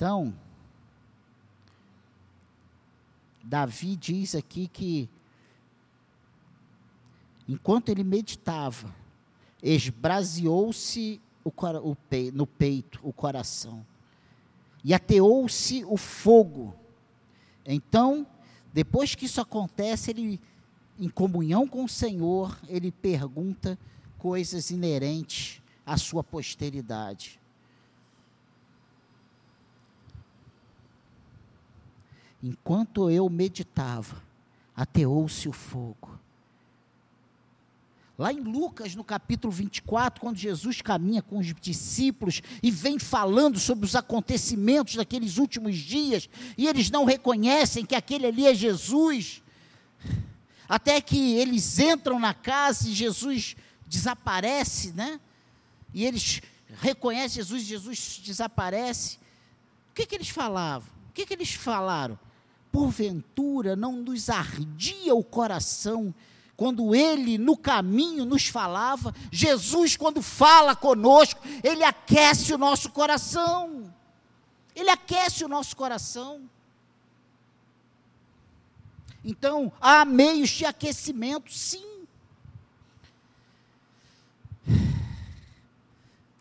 Então, 0.00 0.32
Davi 3.44 3.96
diz 3.96 4.34
aqui 4.34 4.66
que, 4.66 5.10
enquanto 7.46 7.90
ele 7.90 8.02
meditava, 8.02 8.96
esbraseou-se 9.62 11.20
no 12.32 12.46
peito 12.46 12.98
o 13.02 13.12
coração, 13.12 13.84
e 14.82 14.94
ateou-se 14.94 15.84
o 15.84 15.98
fogo. 15.98 16.74
Então, 17.66 18.26
depois 18.72 19.14
que 19.14 19.26
isso 19.26 19.38
acontece, 19.42 20.12
ele, 20.12 20.40
em 20.98 21.10
comunhão 21.10 21.68
com 21.68 21.84
o 21.84 21.88
Senhor, 21.90 22.58
ele 22.68 22.90
pergunta 22.90 23.78
coisas 24.16 24.70
inerentes 24.70 25.60
à 25.84 25.98
sua 25.98 26.24
posteridade. 26.24 27.39
Enquanto 32.42 33.10
eu 33.10 33.28
meditava, 33.28 34.22
ateou-se 34.74 35.48
o 35.48 35.52
fogo. 35.52 36.18
Lá 38.18 38.32
em 38.32 38.40
Lucas, 38.40 38.94
no 38.94 39.02
capítulo 39.02 39.50
24, 39.50 40.20
quando 40.20 40.36
Jesus 40.36 40.82
caminha 40.82 41.22
com 41.22 41.38
os 41.38 41.54
discípulos 41.54 42.42
e 42.62 42.70
vem 42.70 42.98
falando 42.98 43.58
sobre 43.58 43.86
os 43.86 43.96
acontecimentos 43.96 44.94
daqueles 44.94 45.38
últimos 45.38 45.76
dias, 45.76 46.28
e 46.56 46.68
eles 46.68 46.90
não 46.90 47.04
reconhecem 47.04 47.84
que 47.84 47.94
aquele 47.94 48.26
ali 48.26 48.46
é 48.46 48.54
Jesus, 48.54 49.42
até 50.68 51.00
que 51.00 51.34
eles 51.34 51.78
entram 51.78 52.20
na 52.20 52.34
casa 52.34 52.88
e 52.88 52.92
Jesus 52.92 53.56
desaparece, 53.86 54.92
né? 54.92 55.18
e 55.92 56.04
eles 56.04 56.40
reconhecem 56.80 57.42
Jesus, 57.42 57.62
Jesus 57.62 58.20
desaparece. 58.22 59.18
O 59.90 59.94
que, 59.94 60.06
que 60.06 60.14
eles 60.14 60.28
falavam? 60.28 60.88
O 61.08 61.12
que, 61.12 61.26
que 61.26 61.34
eles 61.34 61.52
falaram? 61.52 62.18
Porventura 62.70 63.74
não 63.74 63.96
nos 63.96 64.30
ardia 64.30 65.14
o 65.14 65.24
coração 65.24 66.14
quando 66.60 66.94
ele 66.94 67.38
no 67.38 67.56
caminho 67.56 68.26
nos 68.26 68.46
falava, 68.48 69.14
Jesus, 69.32 69.96
quando 69.96 70.20
fala 70.20 70.76
conosco, 70.76 71.40
ele 71.64 71.82
aquece 71.82 72.52
o 72.52 72.58
nosso 72.58 72.90
coração. 72.90 73.90
Ele 74.76 74.90
aquece 74.90 75.42
o 75.42 75.48
nosso 75.48 75.74
coração. 75.74 76.50
Então, 79.24 79.72
há 79.80 80.04
meios 80.04 80.50
de 80.50 80.66
aquecimento, 80.66 81.50
sim. 81.50 82.06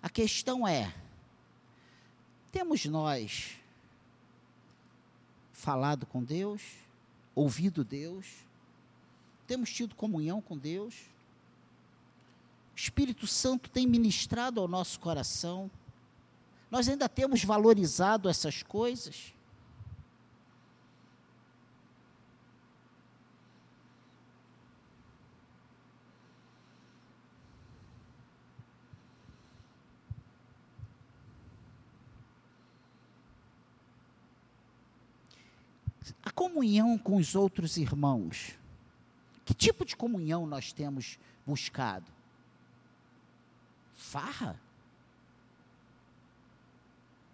A 0.04 0.10
questão 0.10 0.68
é: 0.68 0.94
temos 2.52 2.84
nós 2.86 3.59
falado 5.60 6.06
com 6.06 6.24
Deus, 6.24 6.62
ouvido 7.36 7.84
Deus, 7.84 8.26
temos 9.46 9.70
tido 9.74 9.94
comunhão 9.94 10.42
com 10.42 10.58
Deus, 10.58 10.96
o 12.74 12.78
Espírito 12.78 13.28
Santo 13.28 13.70
tem 13.70 13.86
ministrado 13.86 14.62
ao 14.62 14.70
nosso 14.70 14.98
coração, 15.02 15.70
nós 16.72 16.88
ainda 16.88 17.10
temos 17.10 17.44
valorizado 17.44 18.30
essas 18.30 18.64
coisas. 18.64 19.34
A 36.24 36.32
comunhão 36.32 36.98
com 36.98 37.18
os 37.18 37.36
outros 37.36 37.78
irmãos. 37.78 38.58
Que 39.46 39.54
tipo 39.54 39.84
de 39.84 39.96
comunhão 39.96 40.46
nós 40.46 40.72
temos 40.72 41.18
buscado? 41.46 42.06
Farra? 43.96 44.60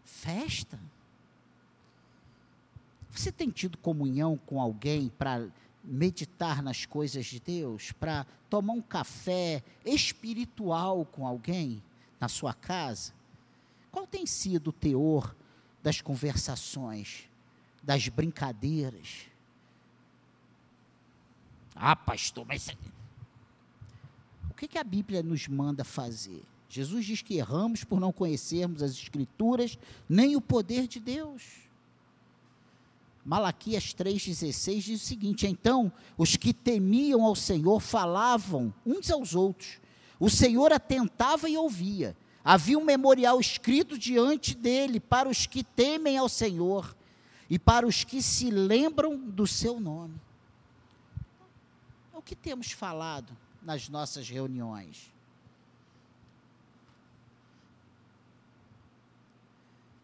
Festa? 0.04 0.80
Você 3.12 3.32
tem 3.32 3.50
tido 3.50 3.78
comunhão 3.78 4.38
com 4.46 4.60
alguém 4.60 5.10
para 5.10 5.48
meditar 5.84 6.62
nas 6.64 6.86
coisas 6.86 7.26
de 7.26 7.40
Deus, 7.40 7.92
para 7.92 8.26
tomar 8.50 8.74
um 8.74 8.82
café 8.82 9.64
espiritual 9.86 11.06
com 11.06 11.26
alguém 11.28 11.82
na 12.20 12.28
sua 12.28 12.54
casa? 12.54 13.14
Qual 13.92 14.06
tem 14.08 14.26
sido 14.26 14.70
o 14.70 14.74
teor 14.74 15.36
das 15.82 16.02
conversações? 16.02 17.30
Das 17.86 18.08
brincadeiras. 18.10 19.28
Ah, 21.76 21.96
pastor, 21.96 22.46
mas. 22.46 22.76
O 24.50 24.54
que, 24.56 24.68
que 24.68 24.78
a 24.78 24.84
Bíblia 24.84 25.22
nos 25.22 25.48
manda 25.48 25.84
fazer? 25.84 26.44
Jesus 26.68 27.06
diz 27.06 27.22
que 27.22 27.36
erramos 27.36 27.84
por 27.84 28.00
não 28.00 28.12
conhecermos 28.12 28.82
as 28.82 28.92
Escrituras 28.92 29.78
nem 30.10 30.36
o 30.36 30.42
poder 30.42 30.88
de 30.88 31.00
Deus. 31.00 31.44
Malaquias 33.24 33.94
3,16 33.94 34.80
diz 34.80 35.02
o 35.02 35.06
seguinte: 35.06 35.48
Então 35.48 35.92
os 36.18 36.36
que 36.36 36.54
temiam 36.54 37.24
ao 37.24 37.36
Senhor 37.36 37.80
falavam 37.80 38.74
uns 38.86 39.12
aos 39.12 39.36
outros, 39.36 39.80
o 40.20 40.30
Senhor 40.30 40.72
atentava 40.72 41.50
e 41.50 41.58
ouvia. 41.58 42.16
Havia 42.44 42.78
um 42.78 42.86
memorial 42.86 43.40
escrito 43.40 43.98
diante 43.98 44.56
dele 44.56 45.00
para 45.00 45.28
os 45.28 45.46
que 45.46 45.64
temem 45.64 46.18
ao 46.18 46.30
Senhor 46.30 46.96
e 47.50 47.60
para 47.60 47.86
os 47.86 48.04
que 48.04 48.22
se 48.22 48.50
lembram 48.50 49.18
do 49.18 49.46
seu 49.46 49.80
nome. 49.80 50.20
É 52.14 52.18
o 52.18 52.22
que 52.22 52.36
temos 52.36 52.72
falado 52.72 53.36
nas 53.62 53.90
nossas 53.90 54.30
reuniões. 54.30 55.12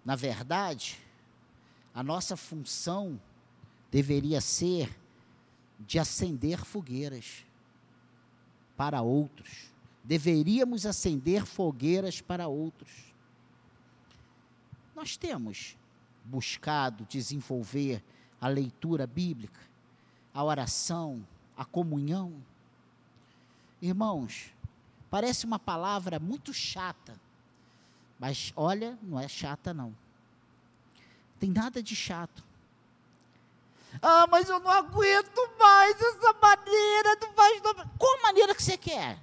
Na 0.04 0.15
verdade, 0.15 0.99
a 1.93 2.04
nossa 2.04 2.36
função 2.36 3.19
deveria 3.91 4.41
ser 4.41 4.97
de 5.80 5.99
acender 5.99 6.63
fogueiras 6.63 7.45
para 8.75 9.01
outros. 9.01 9.71
Deveríamos 10.04 10.86
acender 10.86 11.45
fogueiras 11.45 12.21
para 12.21 12.47
outros. 12.47 13.13
Nós 14.95 15.17
temos 15.17 15.77
buscado 16.31 17.05
desenvolver 17.09 18.01
a 18.39 18.47
leitura 18.47 19.05
bíblica, 19.05 19.59
a 20.33 20.41
oração, 20.41 21.27
a 21.57 21.65
comunhão. 21.65 22.33
Irmãos, 23.81 24.53
parece 25.09 25.45
uma 25.45 25.59
palavra 25.59 26.19
muito 26.19 26.53
chata, 26.53 27.19
mas 28.17 28.53
olha, 28.55 28.97
não 29.03 29.19
é 29.19 29.27
chata 29.27 29.73
não. 29.73 29.93
Tem 31.37 31.51
nada 31.51 31.83
de 31.83 31.95
chato. 31.95 32.43
Ah, 34.01 34.25
mas 34.27 34.47
eu 34.47 34.59
não 34.59 34.71
aguento 34.71 35.57
mais 35.59 35.99
essa 35.99 36.33
maneira 36.41 37.15
do 37.17 37.27
pastor. 37.33 37.87
Qual 37.97 38.21
maneira 38.21 38.55
que 38.55 38.63
você 38.63 38.77
quer? 38.77 39.19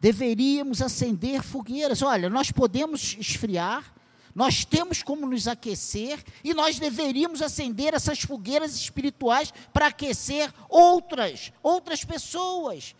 Deveríamos 0.00 0.80
acender 0.80 1.42
fogueiras. 1.42 2.02
Olha, 2.02 2.28
nós 2.28 2.50
podemos 2.50 3.16
esfriar, 3.18 3.92
nós 4.34 4.64
temos 4.64 5.02
como 5.02 5.26
nos 5.26 5.48
aquecer 5.48 6.22
e 6.44 6.54
nós 6.54 6.78
deveríamos 6.78 7.42
acender 7.42 7.94
essas 7.94 8.20
fogueiras 8.20 8.74
espirituais 8.76 9.52
para 9.72 9.88
aquecer 9.88 10.52
outras, 10.68 11.52
outras 11.62 12.04
pessoas. 12.04 12.94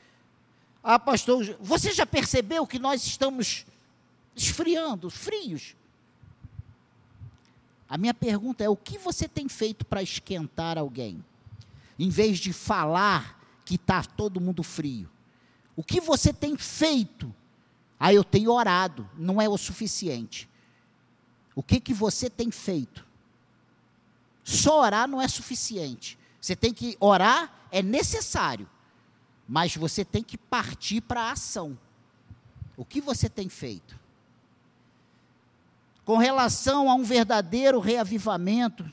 Ah, 0.82 0.98
pastor, 0.98 1.56
você 1.61 1.92
já 1.92 2.06
percebeu 2.06 2.66
que 2.66 2.78
nós 2.78 3.06
estamos 3.06 3.66
esfriando, 4.34 5.11
frios? 5.11 5.76
A 7.88 7.96
minha 7.96 8.14
pergunta 8.14 8.62
é: 8.64 8.68
o 8.68 8.76
que 8.76 8.98
você 8.98 9.26
tem 9.28 9.48
feito 9.48 9.84
para 9.84 10.02
esquentar 10.02 10.78
alguém? 10.78 11.24
Em 11.98 12.08
vez 12.11 12.38
de 12.38 12.52
falar 12.52 13.38
que 13.64 13.74
está 13.74 14.02
todo 14.02 14.40
mundo 14.40 14.62
frio. 14.62 15.08
O 15.78 15.84
que 15.84 16.00
você 16.00 16.32
tem 16.32 16.56
feito? 16.56 17.32
Ah, 18.00 18.12
eu 18.12 18.24
tenho 18.24 18.50
orado, 18.50 19.08
não 19.16 19.40
é 19.40 19.48
o 19.48 19.56
suficiente. 19.56 20.48
O 21.54 21.62
que 21.62 21.78
que 21.78 21.94
você 21.94 22.28
tem 22.28 22.50
feito? 22.50 23.06
Só 24.42 24.80
orar 24.80 25.06
não 25.06 25.22
é 25.22 25.28
suficiente. 25.28 26.18
Você 26.40 26.56
tem 26.56 26.74
que 26.74 26.96
orar, 26.98 27.68
é 27.70 27.80
necessário. 27.80 28.68
Mas 29.46 29.76
você 29.76 30.04
tem 30.04 30.20
que 30.20 30.36
partir 30.36 31.00
para 31.00 31.22
a 31.22 31.30
ação. 31.30 31.78
O 32.76 32.84
que 32.84 33.00
você 33.00 33.28
tem 33.28 33.48
feito? 33.48 33.96
Com 36.04 36.16
relação 36.16 36.90
a 36.90 36.94
um 36.96 37.04
verdadeiro 37.04 37.78
reavivamento, 37.78 38.84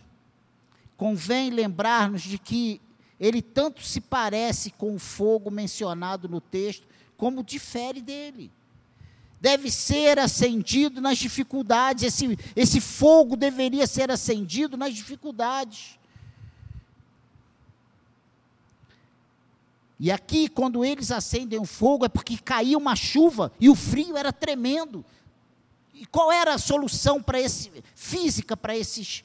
convém 0.95 1.49
lembrar-nos 1.49 2.21
de 2.21 2.37
que 2.37 2.79
ele 3.19 3.41
tanto 3.41 3.81
se 3.81 4.01
parece 4.01 4.71
com 4.71 4.95
o 4.95 4.99
fogo 4.99 5.49
mencionado 5.49 6.27
no 6.27 6.41
texto, 6.41 6.87
como 7.15 7.43
difere 7.43 8.01
dele. 8.01 8.51
Deve 9.39 9.69
ser 9.69 10.19
acendido 10.19 10.99
nas 10.99 11.17
dificuldades, 11.17 12.03
esse, 12.03 12.37
esse 12.55 12.81
fogo 12.81 13.35
deveria 13.35 13.85
ser 13.87 14.11
acendido 14.11 14.75
nas 14.75 14.93
dificuldades. 14.93 15.97
E 19.99 20.11
aqui, 20.11 20.49
quando 20.49 20.83
eles 20.83 21.09
acendem 21.11 21.59
o 21.59 21.65
fogo, 21.65 22.05
é 22.05 22.09
porque 22.09 22.37
caía 22.37 22.77
uma 22.77 22.95
chuva 22.95 23.51
e 23.59 23.69
o 23.69 23.75
frio 23.75 24.17
era 24.17 24.33
tremendo. 24.33 25.05
E 25.93 26.05
qual 26.05 26.31
era 26.31 26.53
a 26.53 26.57
solução 26.57 27.23
para 27.23 27.39
esse 27.39 27.71
física 27.95 28.57
para 28.57 28.75
esses 28.75 29.23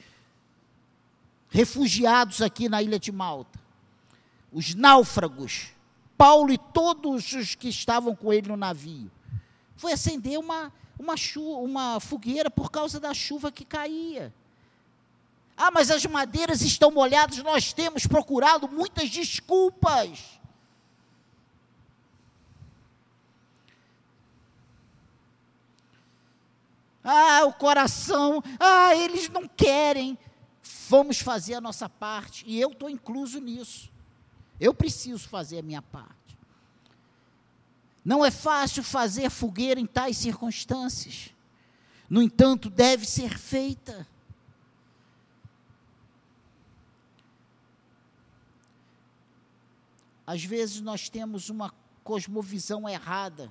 refugiados 1.48 2.40
aqui 2.40 2.68
na 2.68 2.81
ilha 2.81 2.98
de 2.98 3.11
Malta? 3.11 3.59
Os 4.52 4.74
náufragos, 4.74 5.68
Paulo 6.16 6.52
e 6.52 6.58
todos 6.58 7.32
os 7.32 7.54
que 7.54 7.68
estavam 7.68 8.14
com 8.14 8.32
ele 8.32 8.48
no 8.48 8.56
navio, 8.56 9.10
foi 9.76 9.92
acender 9.92 10.38
uma, 10.38 10.72
uma, 10.98 11.14
uma 11.62 12.00
fogueira 12.00 12.50
por 12.50 12.70
causa 12.70 13.00
da 13.00 13.14
chuva 13.14 13.50
que 13.50 13.64
caía. 13.64 14.34
Ah, 15.56 15.70
mas 15.70 15.90
as 15.90 16.04
madeiras 16.06 16.62
estão 16.62 16.90
molhadas, 16.90 17.38
nós 17.38 17.72
temos 17.72 18.06
procurado 18.06 18.68
muitas 18.68 19.08
desculpas. 19.10 20.40
Ah, 27.02 27.44
o 27.44 27.52
coração, 27.52 28.42
ah, 28.58 28.94
eles 28.94 29.28
não 29.28 29.48
querem. 29.48 30.18
vamos 30.88 31.20
fazer 31.20 31.54
a 31.54 31.60
nossa 31.60 31.88
parte, 31.88 32.44
e 32.46 32.60
eu 32.60 32.72
estou 32.72 32.90
incluso 32.90 33.40
nisso. 33.40 33.90
Eu 34.60 34.74
preciso 34.74 35.26
fazer 35.28 35.60
a 35.60 35.62
minha 35.62 35.80
parte. 35.80 36.38
Não 38.04 38.24
é 38.24 38.30
fácil 38.30 38.82
fazer 38.82 39.30
fogueira 39.30 39.80
em 39.80 39.86
tais 39.86 40.16
circunstâncias. 40.16 41.30
No 42.08 42.22
entanto, 42.22 42.68
deve 42.68 43.06
ser 43.06 43.38
feita. 43.38 44.06
Às 50.26 50.44
vezes 50.44 50.80
nós 50.80 51.08
temos 51.08 51.50
uma 51.50 51.74
cosmovisão 52.04 52.88
errada 52.88 53.50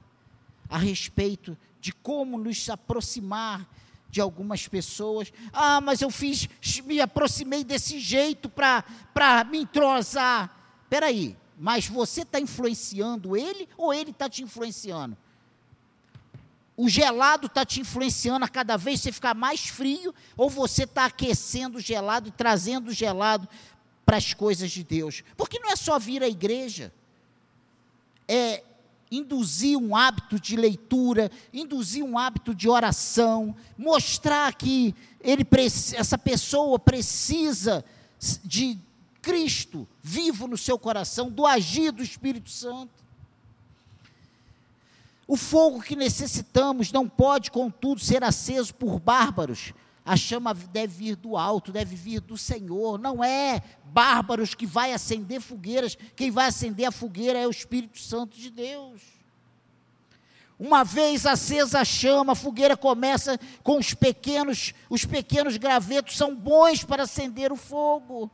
a 0.70 0.78
respeito 0.78 1.58
de 1.82 1.92
como 1.92 2.38
nos 2.38 2.70
aproximar 2.70 3.68
de 4.10 4.22
algumas 4.22 4.68
pessoas. 4.68 5.32
Ah, 5.52 5.80
mas 5.82 6.02
eu 6.02 6.10
fiz, 6.10 6.48
me 6.86 7.00
aproximei 7.00 7.64
desse 7.64 8.00
jeito 8.00 8.50
para 8.50 9.44
me 9.46 9.60
entrosar. 9.60 10.59
Espera 10.90 11.06
aí, 11.06 11.38
mas 11.56 11.88
você 11.88 12.24
está 12.24 12.40
influenciando 12.40 13.38
ele 13.38 13.70
ou 13.78 13.94
ele 13.94 14.10
está 14.10 14.28
te 14.28 14.42
influenciando? 14.42 15.16
O 16.76 16.90
gelado 16.90 17.46
está 17.46 17.64
te 17.64 17.80
influenciando 17.80 18.44
a 18.44 18.50
cada 18.50 18.76
vez 18.76 19.00
você 19.00 19.12
ficar 19.12 19.36
mais 19.36 19.68
frio, 19.68 20.16
ou 20.36 20.50
você 20.50 20.86
está 20.86 21.06
aquecendo 21.06 21.78
o 21.78 21.80
gelado 21.80 22.28
e 22.28 22.32
trazendo 22.32 22.88
o 22.88 22.92
gelado 22.92 23.48
para 24.04 24.18
as 24.18 24.34
coisas 24.34 24.72
de 24.72 24.84
Deus? 24.84 25.24
Porque 25.38 25.60
não 25.60 25.70
é 25.70 25.76
só 25.76 26.00
vir 26.00 26.24
à 26.24 26.28
igreja, 26.28 26.92
é 28.28 28.64
induzir 29.12 29.78
um 29.78 29.96
hábito 29.96 30.40
de 30.40 30.56
leitura, 30.56 31.30
induzir 31.54 32.04
um 32.04 32.18
hábito 32.18 32.56
de 32.56 32.68
oração, 32.68 33.56
mostrar 33.78 34.56
que 34.56 34.96
ele, 35.22 35.46
essa 35.96 36.18
pessoa 36.18 36.80
precisa 36.80 37.86
de 38.44 38.80
Cristo 39.22 39.88
vivo 40.02 40.48
no 40.48 40.58
seu 40.58 40.78
coração, 40.78 41.30
do 41.30 41.46
agir 41.46 41.92
do 41.92 42.04
Espírito 42.04 42.50
Santo. 42.50 43.00
O 45.28 45.36
fogo 45.38 45.82
que 45.82 45.96
necessitamos 45.96 46.92
não 46.92 47.08
pode, 47.08 47.52
contudo, 47.52 48.02
ser 48.02 48.24
aceso 48.24 48.74
por 48.74 49.00
bárbaros. 49.00 49.74
A 50.04 50.18
chama 50.18 50.56
deve 50.56 50.94
vir 50.96 51.16
do 51.16 51.38
alto, 51.38 51.72
deve 51.72 51.96
vir 51.96 52.20
do 52.20 52.36
Senhor. 52.36 52.98
Não 52.98 53.24
é 53.24 53.62
bárbaros 53.86 54.56
que 54.56 54.66
vai 54.66 54.92
acender 54.92 55.40
fogueiras. 55.40 55.96
Quem 56.16 56.32
vai 56.32 56.48
acender 56.48 56.88
a 56.88 56.92
fogueira 56.92 57.38
é 57.38 57.46
o 57.46 57.52
Espírito 57.52 58.00
Santo 58.00 58.40
de 58.40 58.50
Deus. 58.50 59.04
Uma 60.58 60.84
vez 60.84 61.28
acesa 61.28 61.82
a 61.82 61.86
chama, 61.86 62.34
a 62.34 62.36
fogueira 62.36 62.76
começa 62.76 63.40
com 63.62 63.78
os 63.78 63.94
pequenos, 63.94 64.74
os 64.90 65.06
pequenos 65.06 65.58
gravetos 65.58 66.18
são 66.18 66.36
bons 66.36 66.84
para 66.84 67.04
acender 67.04 67.52
o 67.52 67.56
fogo. 67.56 68.32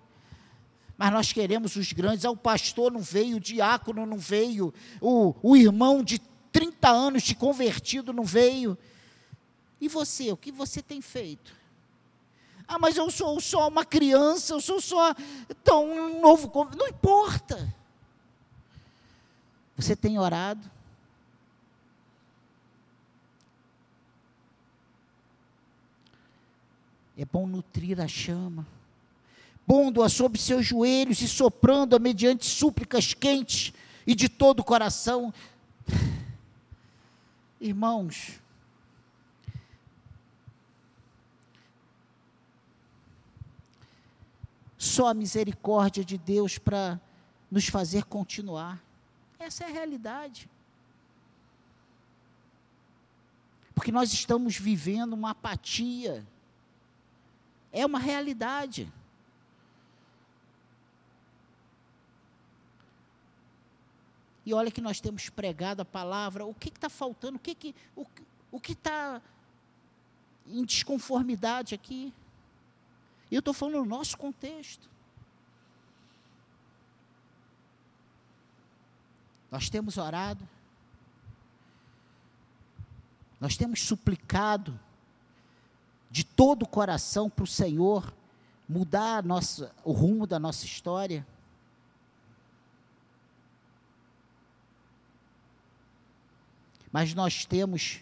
Mas 0.98 1.12
nós 1.12 1.34
queremos 1.34 1.76
os 1.76 1.92
grandes. 1.92 2.26
Ah, 2.26 2.32
o 2.32 2.38
pastor 2.38 2.92
não 2.92 3.02
veio, 3.02 3.38
o 3.38 3.40
diácono 3.40 4.06
não 4.06 4.18
veio, 4.18 4.74
o, 5.02 5.36
o 5.42 5.58
irmão 5.58 6.04
de 6.04 6.20
30 6.52 6.90
anos 6.90 7.24
de 7.24 7.36
convertido 7.36 8.14
não 8.14 8.24
veio. 8.24 8.78
E 9.80 9.88
você, 9.88 10.32
o 10.32 10.38
que 10.38 10.52
você 10.52 10.82
tem 10.82 11.02
feito? 11.02 11.54
Ah, 12.68 12.80
mas 12.80 12.98
eu 12.98 13.12
sou 13.12 13.40
só 13.40 13.68
uma 13.68 13.86
criança, 13.86 14.54
eu 14.54 14.62
sou 14.62 14.82
só 14.82 15.14
tão 15.64 15.86
um 15.86 16.22
novo. 16.22 16.52
Não 16.76 16.88
importa. 16.88 17.74
Você 19.76 19.96
tem 19.96 20.18
orado? 20.18 20.72
É 27.18 27.24
bom 27.24 27.48
nutrir 27.48 28.00
a 28.02 28.08
chama, 28.08 28.68
pondo-a 29.66 30.10
sob 30.10 30.38
seus 30.38 30.66
joelhos 30.66 31.22
e 31.22 31.28
soprando-a 31.28 32.00
mediante 32.00 32.46
súplicas 32.46 33.14
quentes 33.14 33.74
e 34.06 34.14
de 34.14 34.30
todo 34.30 34.60
o 34.60 34.64
coração. 34.64 35.34
Irmãos, 37.60 38.40
só 44.78 45.08
a 45.08 45.14
misericórdia 45.14 46.04
de 46.06 46.18
Deus 46.18 46.58
para 46.58 47.00
nos 47.50 47.68
fazer 47.68 48.04
continuar. 48.06 48.84
Essa 49.40 49.64
é 49.64 49.68
a 49.68 49.72
realidade. 49.72 50.50
Porque 53.74 53.92
nós 53.92 54.14
estamos 54.14 54.58
vivendo 54.58 55.14
uma 55.14 55.32
apatia 55.32 56.26
é 57.76 57.86
uma 57.86 58.00
realidade. 58.00 58.92
E 64.46 64.54
olha 64.54 64.70
que 64.70 64.82
nós 64.82 65.02
temos 65.02 65.30
pregado 65.30 65.82
a 65.82 65.86
palavra, 65.86 66.46
o 66.46 66.54
que 66.54 66.70
está 66.70 66.90
faltando, 66.90 67.38
o 67.38 67.40
que 67.40 67.56
que, 67.56 67.76
o, 67.96 68.06
o 68.52 68.60
que 68.60 68.74
está 68.74 69.22
em 70.46 70.64
desconformidade 70.64 71.74
aqui? 71.74 72.14
E 73.32 73.36
eu 73.36 73.40
estou 73.40 73.54
falando 73.54 73.80
no 73.80 73.86
nosso 73.86 74.18
contexto. 74.18 74.88
Nós 79.50 79.70
temos 79.70 79.98
orado, 79.98 80.48
nós 83.40 83.58
temos 83.58 83.82
suplicado 83.82 84.80
de 86.12 86.24
todo 86.24 86.64
o 86.64 86.68
coração 86.68 87.30
para 87.30 87.44
o 87.44 87.48
Senhor 87.48 88.14
mudar 88.68 89.24
nossa, 89.24 89.74
o 89.84 89.92
rumo 89.92 90.28
da 90.28 90.40
nossa 90.40 90.66
história? 90.66 91.26
Mas 96.96 97.14
nós 97.14 97.44
temos 97.44 98.00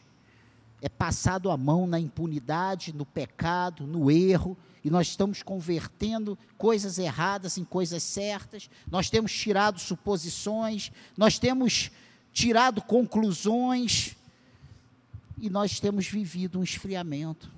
é 0.79 0.88
passado 0.88 1.49
a 1.49 1.58
mão 1.58 1.88
na 1.88 1.99
impunidade, 1.99 2.93
no 2.93 3.08
pecado, 3.08 3.88
no 3.88 4.12
erro, 4.12 4.56
e 4.84 4.89
nós 4.91 5.08
estamos 5.08 5.41
convertendo 5.41 6.38
coisas 6.60 6.99
erradas 6.99 7.58
em 7.58 7.63
coisas 7.63 8.03
certas, 8.03 8.69
nós 8.91 9.10
temos 9.10 9.34
tirado 9.34 9.79
suposições, 9.79 10.91
nós 11.17 11.39
temos 11.39 11.89
tirado 12.32 12.84
conclusões, 12.84 14.15
e 15.39 15.49
nós 15.49 15.79
temos 15.79 16.06
vivido 16.06 16.60
um 16.60 16.63
esfriamento. 16.63 17.51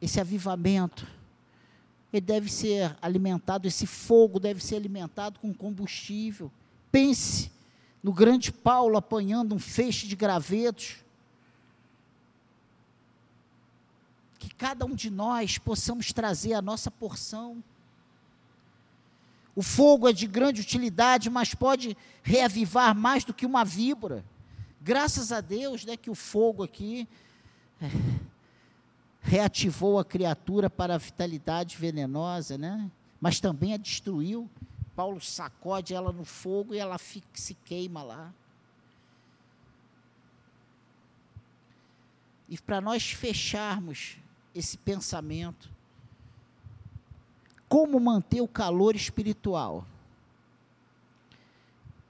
esse 0.00 0.20
avivamento, 0.20 1.08
ele 2.12 2.20
deve 2.22 2.50
ser 2.50 2.96
alimentado, 3.02 3.68
esse 3.68 3.86
fogo 3.86 4.40
deve 4.40 4.64
ser 4.64 4.76
alimentado 4.76 5.38
com 5.40 5.52
combustível. 5.52 6.50
Pense 6.90 7.50
no 8.02 8.12
grande 8.12 8.50
Paulo 8.50 8.96
apanhando 8.96 9.54
um 9.54 9.58
feixe 9.58 10.06
de 10.06 10.16
gravetos. 10.16 10.96
Que 14.38 14.54
cada 14.54 14.86
um 14.86 14.94
de 14.94 15.10
nós 15.10 15.58
possamos 15.58 16.12
trazer 16.12 16.54
a 16.54 16.62
nossa 16.62 16.90
porção. 16.90 17.62
O 19.54 19.62
fogo 19.62 20.08
é 20.08 20.12
de 20.12 20.26
grande 20.26 20.60
utilidade, 20.60 21.28
mas 21.28 21.52
pode 21.52 21.96
reavivar 22.22 22.94
mais 22.94 23.24
do 23.24 23.34
que 23.34 23.44
uma 23.44 23.64
víbora. 23.64 24.24
Graças 24.80 25.32
a 25.32 25.40
Deus, 25.40 25.84
né, 25.84 25.96
que 25.96 26.08
o 26.08 26.14
fogo 26.14 26.62
aqui 26.62 27.06
é, 27.82 27.86
reativou 29.28 29.98
a 29.98 30.04
criatura 30.04 30.70
para 30.70 30.94
a 30.94 30.98
vitalidade 30.98 31.76
venenosa, 31.76 32.56
né? 32.56 32.90
mas 33.20 33.38
também 33.38 33.74
a 33.74 33.76
destruiu. 33.76 34.48
Paulo 34.96 35.20
sacode 35.20 35.92
ela 35.94 36.10
no 36.10 36.24
fogo 36.24 36.74
e 36.74 36.78
ela 36.78 36.98
fica, 36.98 37.28
se 37.34 37.54
queima 37.54 38.02
lá. 38.02 38.32
E 42.48 42.56
para 42.58 42.80
nós 42.80 43.10
fecharmos 43.10 44.16
esse 44.54 44.78
pensamento, 44.78 45.70
como 47.68 48.00
manter 48.00 48.40
o 48.40 48.48
calor 48.48 48.96
espiritual? 48.96 49.86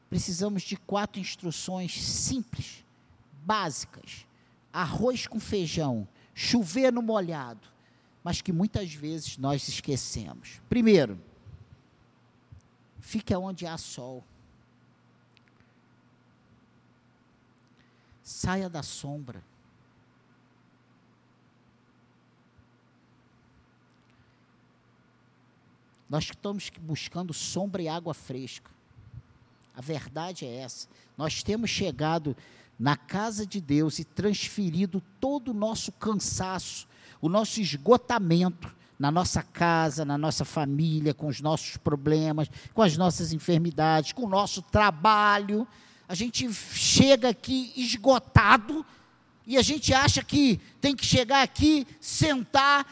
Precisamos 0.09 0.63
de 0.63 0.77
quatro 0.77 1.21
instruções 1.21 2.01
simples, 2.01 2.85
básicas. 3.45 4.25
Arroz 4.73 5.27
com 5.27 5.41
feijão 5.41 6.07
chover 6.39 6.93
no 6.93 7.03
molhado, 7.03 7.67
mas 8.23 8.41
que 8.41 8.53
muitas 8.53 8.95
vezes 8.95 9.37
nós 9.39 9.67
esquecemos. 9.67 10.61
Primeiro, 10.69 11.21
fique 13.01 13.35
onde 13.35 13.67
há 13.67 13.77
sol. 13.77 14.23
Saia 18.23 18.69
da 18.69 18.85
sombra. 18.85 19.43
Nós 26.09 26.23
estamos 26.27 26.71
buscando 26.81 27.35
sombra 27.35 27.83
e 27.83 27.89
água 27.89 28.15
fresca. 28.15 28.71
A 29.75 29.81
verdade 29.81 30.45
é 30.45 30.59
essa. 30.59 30.87
Nós 31.17 31.43
temos 31.43 31.69
chegado 31.69 32.37
na 32.79 32.97
casa 32.97 33.47
de 33.47 33.61
Deus 33.61 33.99
e 33.99 34.05
transferido 34.05 35.03
todo 35.21 35.51
o 35.51 35.55
nosso 35.55 35.91
cansaço, 35.93 36.87
o 37.21 37.29
nosso 37.29 37.61
esgotamento 37.61 38.77
na 38.99 39.11
nossa 39.11 39.43
casa, 39.43 40.05
na 40.05 40.19
nossa 40.19 40.45
família, 40.45 41.15
com 41.15 41.29
os 41.29 41.41
nossos 41.41 41.77
problemas, 41.77 42.51
com 42.75 42.83
as 42.83 42.97
nossas 42.97 43.33
enfermidades, 43.33 44.13
com 44.13 44.25
o 44.25 44.29
nosso 44.29 44.61
trabalho. 44.61 45.67
A 46.09 46.15
gente 46.15 46.53
chega 46.53 47.29
aqui 47.29 47.73
esgotado 47.77 48.85
e 49.47 49.57
a 49.57 49.63
gente 49.63 49.95
acha 49.95 50.23
que 50.23 50.61
tem 50.81 50.97
que 50.97 51.07
chegar 51.07 51.43
aqui, 51.43 51.87
sentar 52.01 52.87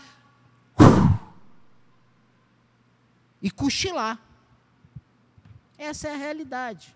e 3.43 3.51
cochilar. 3.51 4.21
Essa 5.77 6.09
é 6.09 6.15
a 6.15 6.17
realidade, 6.17 6.95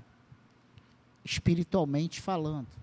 espiritualmente 1.25 2.21
falando. 2.21 2.80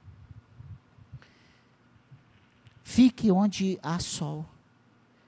Fique 2.88 3.30
onde 3.30 3.78
há 3.84 4.00
sol. 4.00 4.45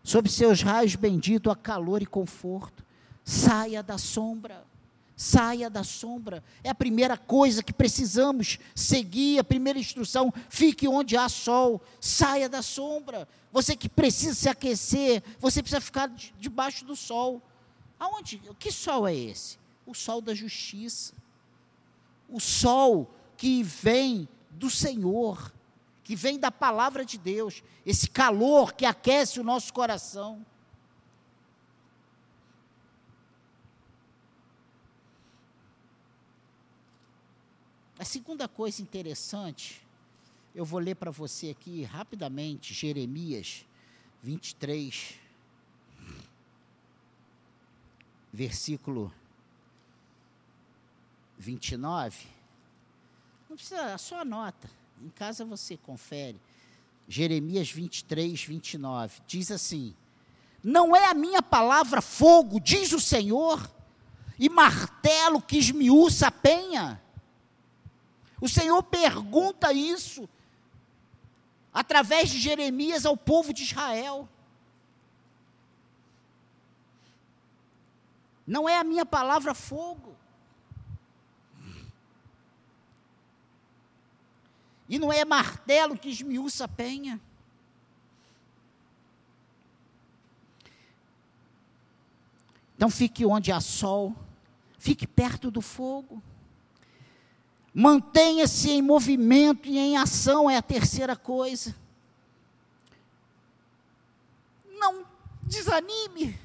Sob 0.01 0.29
seus 0.29 0.61
raios 0.61 0.95
bendito 0.95 1.51
há 1.51 1.55
calor 1.57 2.01
e 2.01 2.05
conforto. 2.05 2.85
Saia 3.25 3.83
da 3.83 3.97
sombra. 3.97 4.65
Saia 5.13 5.69
da 5.69 5.83
sombra. 5.83 6.41
É 6.63 6.69
a 6.69 6.73
primeira 6.73 7.17
coisa 7.17 7.61
que 7.61 7.73
precisamos 7.73 8.59
seguir, 8.73 9.39
a 9.39 9.43
primeira 9.43 9.77
instrução. 9.77 10.33
Fique 10.47 10.87
onde 10.87 11.17
há 11.17 11.27
sol. 11.27 11.81
Saia 11.99 12.47
da 12.47 12.61
sombra. 12.61 13.27
Você 13.51 13.75
que 13.75 13.89
precisa 13.89 14.33
se 14.33 14.47
aquecer, 14.47 15.21
você 15.37 15.61
precisa 15.61 15.81
ficar 15.81 16.09
debaixo 16.39 16.85
do 16.85 16.95
sol. 16.95 17.41
Aonde? 17.99 18.41
Que 18.57 18.71
sol 18.71 19.05
é 19.05 19.13
esse? 19.13 19.59
O 19.85 19.93
sol 19.93 20.21
da 20.21 20.33
justiça. 20.33 21.13
O 22.29 22.39
sol 22.39 23.13
que 23.35 23.61
vem 23.63 24.29
do 24.49 24.69
Senhor 24.69 25.51
que 26.09 26.15
vem 26.15 26.39
da 26.39 26.49
palavra 26.49 27.05
de 27.05 27.19
Deus, 27.19 27.61
esse 27.85 28.09
calor 28.09 28.73
que 28.73 28.83
aquece 28.83 29.39
o 29.39 29.43
nosso 29.43 29.71
coração. 29.71 30.43
A 37.99 38.03
segunda 38.03 38.47
coisa 38.47 38.81
interessante, 38.81 39.85
eu 40.55 40.65
vou 40.65 40.79
ler 40.79 40.95
para 40.95 41.11
você 41.11 41.51
aqui 41.51 41.83
rapidamente, 41.83 42.73
Jeremias 42.73 43.63
23, 44.23 45.13
versículo 48.33 49.13
29. 51.37 52.25
Não 53.47 53.55
precisa, 53.55 53.95
só 53.99 54.21
anota. 54.21 54.67
Em 55.01 55.09
casa 55.09 55.45
você 55.45 55.77
confere. 55.77 56.39
Jeremias 57.07 57.71
23, 57.71 58.43
29. 58.43 59.21
Diz 59.25 59.51
assim: 59.51 59.95
Não 60.63 60.95
é 60.95 61.09
a 61.09 61.13
minha 61.13 61.41
palavra 61.41 62.01
fogo, 62.01 62.59
diz 62.59 62.91
o 62.91 62.99
Senhor, 62.99 63.69
e 64.37 64.49
martelo 64.49 65.41
que 65.41 65.57
esmiuça 65.57 66.27
a 66.27 66.31
penha. 66.31 67.01
O 68.41 68.47
Senhor 68.47 68.81
pergunta 68.83 69.73
isso 69.73 70.29
através 71.73 72.29
de 72.29 72.39
Jeremias 72.39 73.05
ao 73.05 73.17
povo 73.17 73.53
de 73.53 73.63
Israel. 73.63 74.27
Não 78.45 78.67
é 78.67 78.77
a 78.77 78.83
minha 78.83 79.05
palavra 79.05 79.53
fogo. 79.53 80.18
E 84.89 84.97
não 84.97 85.13
é 85.13 85.23
martelo 85.23 85.95
que 85.95 86.09
esmiuça 86.09 86.65
a 86.65 86.67
penha. 86.67 87.21
Então 92.75 92.89
fique 92.89 93.25
onde 93.25 93.51
há 93.51 93.59
sol, 93.59 94.15
fique 94.79 95.05
perto 95.05 95.51
do 95.51 95.61
fogo. 95.61 96.23
Mantenha-se 97.73 98.71
em 98.71 98.81
movimento 98.81 99.67
e 99.67 99.77
em 99.77 99.95
ação, 99.95 100.49
é 100.49 100.57
a 100.57 100.61
terceira 100.61 101.15
coisa. 101.15 101.75
Não 104.65 105.05
desanime. 105.43 106.39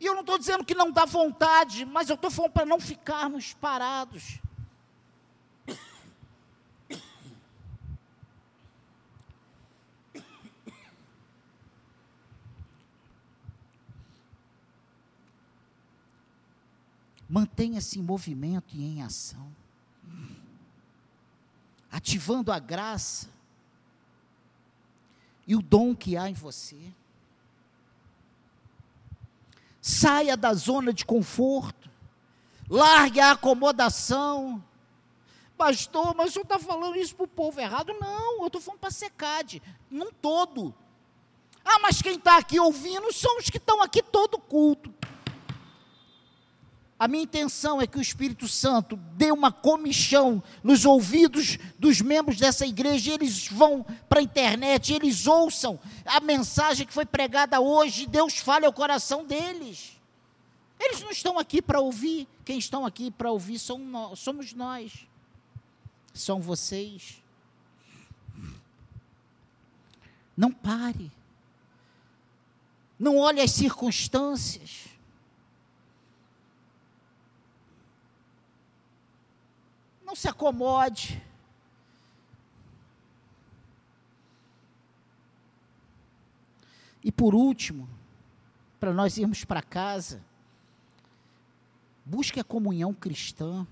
E 0.00 0.06
eu 0.06 0.14
não 0.14 0.22
estou 0.22 0.38
dizendo 0.38 0.64
que 0.64 0.74
não 0.74 0.90
dá 0.90 1.04
vontade, 1.04 1.84
mas 1.84 2.08
eu 2.08 2.14
estou 2.14 2.30
falando 2.30 2.52
para 2.52 2.66
não 2.66 2.80
ficarmos 2.80 3.52
parados. 3.54 4.40
Mantenha-se 17.28 17.98
em 17.98 18.02
movimento 18.02 18.74
e 18.74 18.84
em 18.84 19.02
ação. 19.02 19.50
Ativando 21.90 22.52
a 22.52 22.58
graça 22.58 23.28
e 25.46 25.54
o 25.54 25.62
dom 25.62 25.94
que 25.94 26.16
há 26.16 26.28
em 26.28 26.34
você. 26.34 26.76
Saia 29.80 30.36
da 30.36 30.52
zona 30.54 30.92
de 30.92 31.04
conforto. 31.04 31.88
Largue 32.68 33.20
a 33.20 33.32
acomodação. 33.32 34.62
Pastor, 35.56 36.14
mas 36.14 36.30
o 36.30 36.32
senhor 36.34 36.42
está 36.42 36.58
falando 36.58 36.96
isso 36.96 37.14
para 37.14 37.24
o 37.24 37.28
povo 37.28 37.60
errado? 37.60 37.94
Não, 37.94 38.40
eu 38.40 38.46
estou 38.46 38.60
falando 38.60 38.80
para 38.80 38.88
a 38.88 38.92
SECAD, 38.92 39.62
não 39.90 40.12
todo. 40.12 40.74
Ah, 41.64 41.78
mas 41.80 42.02
quem 42.02 42.16
está 42.16 42.36
aqui 42.36 42.60
ouvindo 42.60 43.12
são 43.12 43.38
os 43.38 43.48
que 43.48 43.56
estão 43.56 43.82
aqui 43.82 44.02
todo 44.02 44.38
culto. 44.38 44.92
A 46.98 47.06
minha 47.06 47.24
intenção 47.24 47.80
é 47.80 47.86
que 47.86 47.98
o 47.98 48.00
Espírito 48.00 48.48
Santo 48.48 48.96
dê 48.96 49.30
uma 49.30 49.52
comichão 49.52 50.42
nos 50.62 50.86
ouvidos 50.86 51.58
dos 51.78 52.00
membros 52.00 52.38
dessa 52.38 52.66
igreja, 52.66 53.10
e 53.10 53.14
eles 53.14 53.48
vão 53.48 53.84
para 54.08 54.20
a 54.20 54.22
internet, 54.22 54.94
eles 54.94 55.26
ouçam 55.26 55.78
a 56.06 56.20
mensagem 56.20 56.86
que 56.86 56.92
foi 56.94 57.04
pregada 57.04 57.60
hoje, 57.60 58.04
e 58.04 58.06
Deus 58.06 58.38
fale 58.38 58.64
ao 58.64 58.72
coração 58.72 59.26
deles. 59.26 59.92
Eles 60.80 61.02
não 61.02 61.10
estão 61.10 61.38
aqui 61.38 61.60
para 61.60 61.80
ouvir, 61.80 62.26
quem 62.44 62.58
estão 62.58 62.86
aqui 62.86 63.10
para 63.10 63.30
ouvir 63.30 63.58
somos 63.58 64.54
nós, 64.54 65.06
são 66.14 66.40
vocês. 66.40 67.22
Não 70.34 70.50
pare, 70.50 71.12
não 72.98 73.18
olhe 73.18 73.42
as 73.42 73.50
circunstâncias. 73.50 74.86
Não 80.04 80.05
se 80.16 80.28
acomode. 80.28 81.22
E 87.04 87.12
por 87.12 87.34
último, 87.34 87.86
para 88.80 88.94
nós 88.94 89.18
irmos 89.18 89.44
para 89.44 89.60
casa, 89.60 90.24
busque 92.02 92.40
a 92.40 92.44
comunhão 92.44 92.94
cristã. 92.94 93.66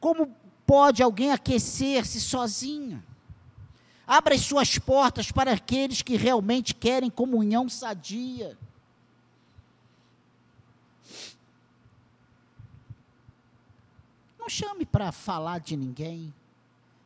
Como 0.00 0.34
pode 0.66 1.02
alguém 1.02 1.30
aquecer-se 1.30 2.18
sozinho? 2.18 3.04
Abra 4.06 4.34
as 4.34 4.40
suas 4.40 4.78
portas 4.78 5.30
para 5.30 5.52
aqueles 5.52 6.00
que 6.00 6.16
realmente 6.16 6.74
querem 6.74 7.10
comunhão 7.10 7.68
sadia. 7.68 8.56
Não 14.46 14.50
chame 14.50 14.86
para 14.86 15.10
falar 15.10 15.58
de 15.58 15.76
ninguém. 15.76 16.32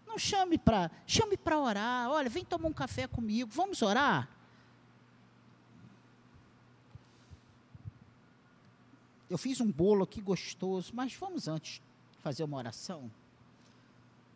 Não 0.07 0.19
chame 0.19 0.59
para, 0.59 0.91
chame 1.07 1.39
para 1.39 1.59
orar. 1.59 2.11
Olha, 2.11 2.29
vem 2.29 2.45
tomar 2.45 2.69
um 2.69 2.73
café 2.73 3.07
comigo. 3.07 3.51
Vamos 3.51 3.81
orar? 3.81 4.29
Eu 9.31 9.39
fiz 9.39 9.59
um 9.59 9.73
bolo 9.73 10.05
aqui 10.05 10.21
gostoso, 10.21 10.93
mas 10.95 11.15
vamos 11.15 11.49
antes 11.49 11.81
fazer 12.19 12.45
uma 12.45 12.59
oração. 12.59 13.11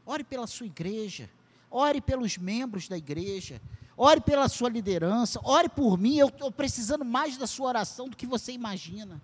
Ore 0.07 0.25
pela 0.25 0.47
sua 0.47 0.65
igreja. 0.65 1.29
Ore 1.71 2.01
pelos 2.01 2.39
membros 2.39 2.89
da 2.89 2.97
igreja. 2.97 3.61
Ore 3.99 4.23
pela 4.23 4.49
sua 4.49 4.71
liderança. 4.71 5.39
Ore 5.45 5.69
por 5.69 5.99
mim. 5.99 6.17
Eu 6.17 6.29
estou 6.29 6.51
precisando 6.51 7.05
mais 7.05 7.37
da 7.37 7.47
sua 7.47 7.69
oração 7.69 8.09
do 8.09 8.17
que 8.17 8.27
você 8.27 8.51
imagina. 8.53 9.21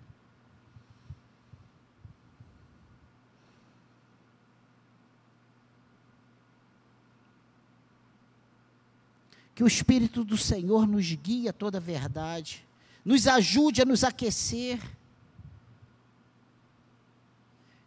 Que 9.61 9.65
o 9.65 9.67
Espírito 9.67 10.25
do 10.25 10.39
Senhor 10.39 10.87
nos 10.87 11.05
guie 11.13 11.47
a 11.47 11.53
toda 11.53 11.77
a 11.77 11.79
verdade, 11.79 12.65
nos 13.05 13.27
ajude 13.27 13.79
a 13.83 13.85
nos 13.85 14.03
aquecer. 14.03 14.81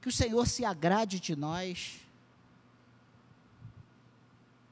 Que 0.01 0.09
o 0.09 0.13
Senhor 0.13 0.47
se 0.47 0.65
agrade 0.65 1.19
de 1.19 1.35
nós. 1.35 1.95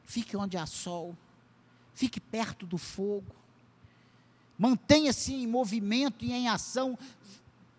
Fique 0.05 0.37
onde 0.37 0.57
há 0.57 0.65
sol. 0.65 1.19
Fique 1.93 2.21
perto 2.21 2.67
do 2.67 2.79
fogo. 2.79 3.35
Mantenha-se 4.57 5.35
em 5.35 5.45
movimento 5.49 6.25
e 6.25 6.33
em 6.33 6.47
ação, 6.47 6.97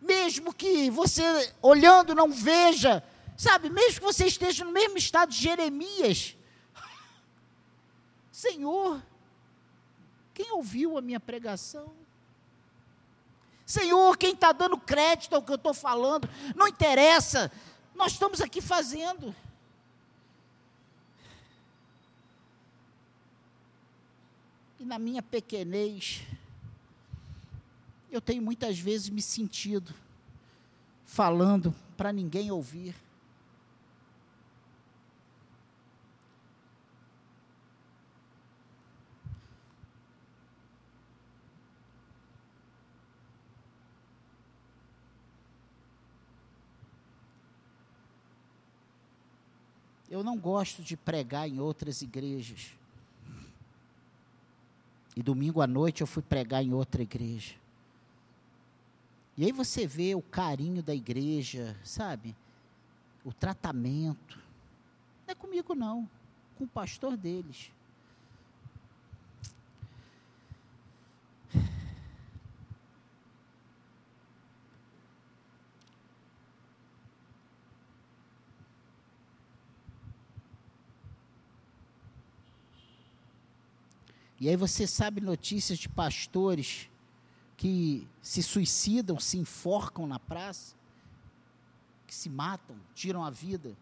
mesmo 0.01 0.53
que 0.53 0.89
você 0.89 1.23
olhando 1.61 2.13
não 2.13 2.29
veja, 2.29 3.01
sabe, 3.37 3.69
mesmo 3.69 4.01
que 4.01 4.05
você 4.05 4.25
esteja 4.25 4.65
no 4.65 4.73
mesmo 4.73 4.97
estado 4.97 5.29
de 5.29 5.37
Jeremias. 5.37 6.35
Senhor, 8.29 9.01
quem 10.33 10.51
ouviu 10.51 10.97
a 10.97 11.01
minha 11.01 11.19
pregação? 11.19 11.93
Senhor, 13.65 14.17
quem 14.17 14.33
está 14.33 14.51
dando 14.51 14.77
crédito 14.77 15.33
ao 15.35 15.41
que 15.41 15.51
eu 15.51 15.55
estou 15.55 15.73
falando, 15.73 16.27
não 16.55 16.67
interessa, 16.67 17.51
nós 17.95 18.13
estamos 18.13 18.41
aqui 18.41 18.61
fazendo. 18.61 19.33
E 24.79 24.85
na 24.85 24.99
minha 24.99 25.21
pequenez, 25.21 26.21
eu 28.11 28.19
tenho 28.19 28.41
muitas 28.41 28.77
vezes 28.77 29.09
me 29.09 29.21
sentido 29.21 29.93
falando 31.05 31.73
para 31.95 32.11
ninguém 32.11 32.51
ouvir. 32.51 32.95
Eu 50.13 50.23
não 50.23 50.37
gosto 50.37 50.83
de 50.83 50.95
pregar 50.95 51.49
em 51.49 51.59
outras 51.59 52.03
igrejas. 52.03 52.71
E 55.15 55.23
domingo 55.23 55.59
à 55.59 55.65
noite 55.65 56.01
eu 56.01 56.07
fui 56.07 56.21
pregar 56.21 56.63
em 56.63 56.71
outra 56.71 57.01
igreja. 57.01 57.55
E 59.35 59.43
aí 59.43 59.51
você 59.51 59.87
vê 59.87 60.13
o 60.13 60.21
carinho 60.21 60.83
da 60.83 60.93
igreja, 60.93 61.75
sabe? 61.83 62.35
O 63.25 63.33
tratamento. 63.33 64.37
Não 65.25 65.31
é 65.31 65.33
comigo, 65.33 65.73
não. 65.73 66.07
Com 66.59 66.65
o 66.65 66.67
pastor 66.67 67.17
deles. 67.17 67.71
E 84.39 84.49
aí 84.49 84.55
você 84.55 84.85
sabe 84.87 85.21
notícias 85.21 85.79
de 85.79 85.87
pastores 85.87 86.89
que 87.55 88.07
se 88.21 88.43
suicidam, 88.43 89.19
se 89.19 89.37
enforcam 89.37 90.05
na 90.05 90.19
praça, 90.19 90.75
que 92.05 92.13
se 92.13 92.29
matam, 92.29 92.75
tiram 92.93 93.23
a 93.23 93.29
vida. 93.29 93.75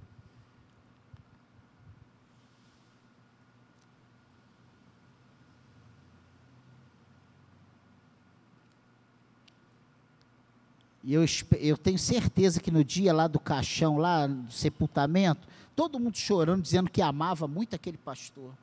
E 11.03 11.13
eu, 11.13 11.25
eu 11.59 11.77
tenho 11.77 11.97
certeza 11.97 12.59
que 12.59 12.69
no 12.69 12.83
dia 12.83 13.11
lá 13.11 13.27
do 13.27 13.39
caixão, 13.39 13.97
lá 13.97 14.27
do 14.27 14.51
sepultamento, 14.51 15.47
todo 15.75 15.99
mundo 15.99 16.15
chorando, 16.15 16.61
dizendo 16.61 16.91
que 16.91 17.01
amava 17.01 17.47
muito 17.47 17.75
aquele 17.75 17.97
pastor 17.97 18.53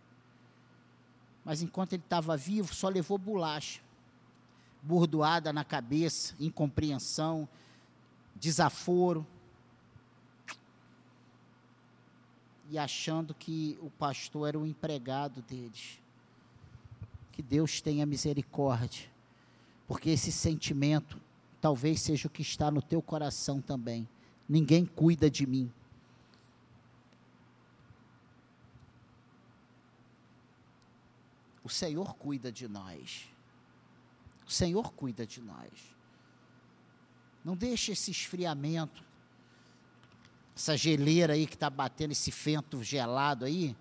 mas 1.49 1.63
enquanto 1.63 1.95
ele 1.95 2.03
estava 2.03 2.37
vivo, 2.37 2.75
só 2.75 2.91
levou 2.91 3.17
bolacha. 3.17 3.81
Bordoada 4.83 5.51
na 5.51 5.65
cabeça, 5.65 6.35
incompreensão, 6.39 7.49
desaforo. 8.37 9.27
E 12.69 12.77
achando 12.77 13.33
que 13.33 13.79
o 13.81 13.89
pastor 13.89 14.49
era 14.49 14.59
o 14.59 14.67
empregado 14.67 15.41
deles. 15.41 15.99
Que 17.33 17.41
Deus 17.41 17.81
tenha 17.81 18.05
misericórdia. 18.05 19.09
Porque 19.87 20.11
esse 20.11 20.31
sentimento 20.31 21.19
talvez 21.63 22.03
seja 22.03 22.29
o 22.29 22.31
que 22.31 22.43
está 22.43 22.71
no 22.71 22.83
teu 22.83 23.01
coração 23.01 23.59
também. 23.59 24.07
Ninguém 24.47 24.85
cuida 24.85 25.31
de 25.31 25.47
mim. 25.47 25.73
O 31.69 31.71
Senhor 31.71 32.15
cuida 32.15 32.51
de 32.51 32.67
nós. 32.67 33.29
O 34.47 34.51
Senhor 34.51 34.91
cuida 34.95 35.27
de 35.27 35.43
nós. 35.43 35.71
Não 37.45 37.55
deixe 37.55 37.93
esse 37.93 38.11
esfriamento, 38.11 39.05
essa 40.57 40.79
geleira 40.79 41.35
aí 41.35 41.47
que 41.47 41.53
está 41.53 41.69
batendo, 41.69 42.13
esse 42.13 42.31
vento 42.31 42.83
gelado 42.83 43.45
aí. 43.45 43.77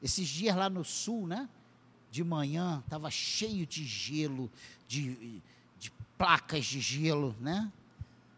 Esses 0.00 0.28
dias 0.28 0.54
lá 0.54 0.70
no 0.70 0.84
sul, 0.84 1.26
né? 1.26 1.48
De 2.08 2.22
manhã, 2.22 2.80
estava 2.84 3.10
cheio 3.10 3.66
de 3.66 3.84
gelo, 3.84 4.48
de, 4.86 5.42
de 5.76 5.90
placas 6.16 6.64
de 6.66 6.80
gelo, 6.80 7.34
né? 7.40 7.72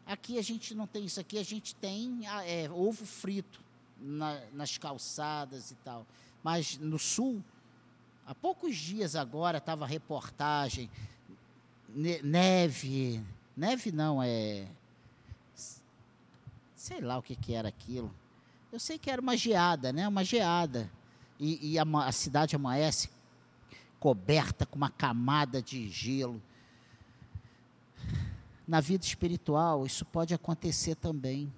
Aqui 0.07 0.38
a 0.38 0.42
gente 0.42 0.75
não 0.75 0.87
tem 0.87 1.05
isso, 1.05 1.21
aqui 1.21 1.37
a 1.37 1.45
gente 1.45 1.75
tem 1.75 2.27
ah, 2.27 2.42
é, 2.47 2.71
ovo 2.71 3.05
frito 3.05 3.61
na, 4.01 4.40
nas 4.55 4.79
calçadas 4.79 5.71
e 5.71 5.75
tal. 5.75 6.07
Mas 6.42 6.79
no 6.79 6.99
sul 6.99 7.45
Há 8.27 8.35
poucos 8.35 8.77
dias 8.77 9.17
agora 9.17 9.59
estava 9.59 9.85
reportagem, 9.87 10.89
neve, 11.89 13.23
neve 13.57 13.91
não, 13.91 14.23
é. 14.23 14.67
Sei 16.77 17.01
lá 17.01 17.19
o 17.19 17.23
que, 17.23 17.37
que 17.37 17.55
era 17.55 17.69
aquilo. 17.69 18.13
Eu 18.73 18.81
sei 18.81 18.99
que 18.99 19.11
era 19.11 19.21
uma 19.21 19.37
geada, 19.37 19.93
né? 19.93 20.07
Uma 20.09 20.25
geada. 20.25 20.91
E, 21.39 21.73
e 21.73 21.79
a, 21.79 21.83
a 21.83 22.13
cidade 22.13 22.57
amanhece 22.57 23.11
coberta 23.99 24.67
com 24.67 24.77
uma 24.77 24.91
camada 24.91 25.61
de 25.61 25.89
gelo. 25.89 26.43
Na 28.67 28.81
vida 28.81 29.05
espiritual, 29.05 29.85
isso 29.85 30.05
pode 30.05 30.33
acontecer 30.33 30.95
também. 30.95 31.53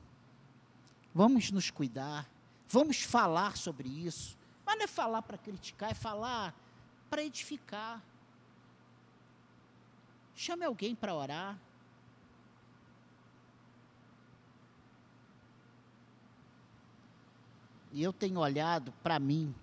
Vamos 1.15 1.51
nos 1.51 1.71
cuidar, 1.71 2.29
vamos 2.69 3.03
falar 3.03 3.57
sobre 3.57 3.89
isso. 3.89 4.37
Mas 4.65 4.77
não 4.77 4.85
é 4.85 4.89
falar 4.89 5.23
para 5.23 5.37
criticar, 5.37 5.91
é 5.91 5.95
falar 5.95 6.55
para 7.11 7.23
edificar. 7.23 8.03
Chame 10.35 10.65
alguém 10.65 10.95
para 10.95 11.15
orar. 11.15 11.59
E 17.93 18.03
eu 18.03 18.13
tenho 18.13 18.41
olhado 18.41 18.93
para 19.03 19.21
mim. 19.21 19.55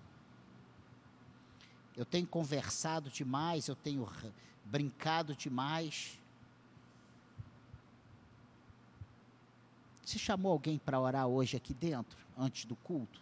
Eu 1.97 2.05
tenho 2.05 2.25
conversado 2.25 3.09
demais, 3.09 3.67
eu 3.67 3.75
tenho 3.75 4.07
brincado 4.63 5.35
demais. 5.35 6.17
Você 10.01 10.17
chamou 10.17 10.53
alguém 10.53 10.79
para 10.79 10.99
orar 10.99 11.27
hoje 11.27 11.57
aqui 11.57 11.73
dentro, 11.73 12.17
antes 12.37 12.63
do 12.63 12.75
culto? 12.77 13.21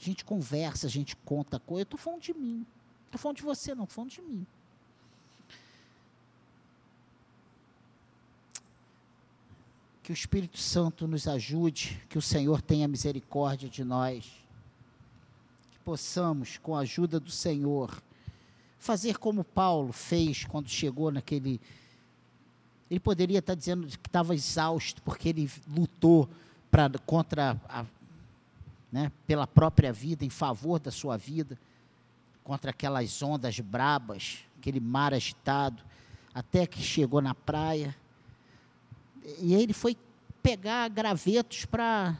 A 0.00 0.04
gente 0.04 0.24
conversa, 0.24 0.86
a 0.86 0.90
gente 0.90 1.16
conta 1.16 1.58
coisa. 1.58 1.82
Eu 1.82 1.84
estou 1.84 1.98
falando 1.98 2.20
de 2.20 2.34
mim. 2.34 2.66
Estou 3.06 3.18
falando 3.18 3.36
de 3.36 3.42
você, 3.42 3.74
não 3.74 3.84
estou 3.84 3.94
falando 3.94 4.10
de 4.10 4.22
mim. 4.22 4.46
Que 10.02 10.10
o 10.10 10.12
Espírito 10.12 10.58
Santo 10.58 11.06
nos 11.06 11.26
ajude, 11.26 12.02
que 12.08 12.18
o 12.18 12.22
Senhor 12.22 12.60
tenha 12.60 12.86
misericórdia 12.86 13.68
de 13.68 13.84
nós. 13.84 14.24
Que 15.70 15.78
possamos, 15.78 16.58
com 16.58 16.76
a 16.76 16.80
ajuda 16.80 17.18
do 17.18 17.30
Senhor, 17.30 18.02
fazer 18.78 19.16
como 19.16 19.42
Paulo 19.42 19.92
fez 19.92 20.44
quando 20.44 20.68
chegou 20.68 21.10
naquele. 21.10 21.58
Ele 22.90 23.00
poderia 23.00 23.38
estar 23.38 23.54
dizendo 23.54 23.86
que 23.86 24.08
estava 24.08 24.34
exausto, 24.34 25.00
porque 25.02 25.30
ele 25.30 25.50
lutou 25.66 26.28
pra, 26.70 26.90
contra 27.06 27.58
a, 27.66 27.86
né, 28.94 29.10
pela 29.26 29.44
própria 29.44 29.92
vida, 29.92 30.24
em 30.24 30.30
favor 30.30 30.78
da 30.78 30.92
sua 30.92 31.16
vida, 31.16 31.58
contra 32.44 32.70
aquelas 32.70 33.20
ondas 33.24 33.58
brabas, 33.58 34.44
aquele 34.56 34.78
mar 34.78 35.12
agitado, 35.12 35.82
até 36.32 36.64
que 36.64 36.80
chegou 36.80 37.20
na 37.20 37.34
praia. 37.34 37.92
E 39.40 39.52
ele 39.52 39.72
foi 39.72 39.96
pegar 40.40 40.88
gravetos 40.90 41.64
para 41.64 42.16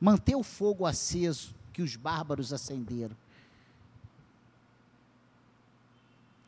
manter 0.00 0.34
o 0.34 0.42
fogo 0.42 0.84
aceso 0.84 1.54
que 1.72 1.80
os 1.80 1.94
bárbaros 1.94 2.52
acenderam. 2.52 3.16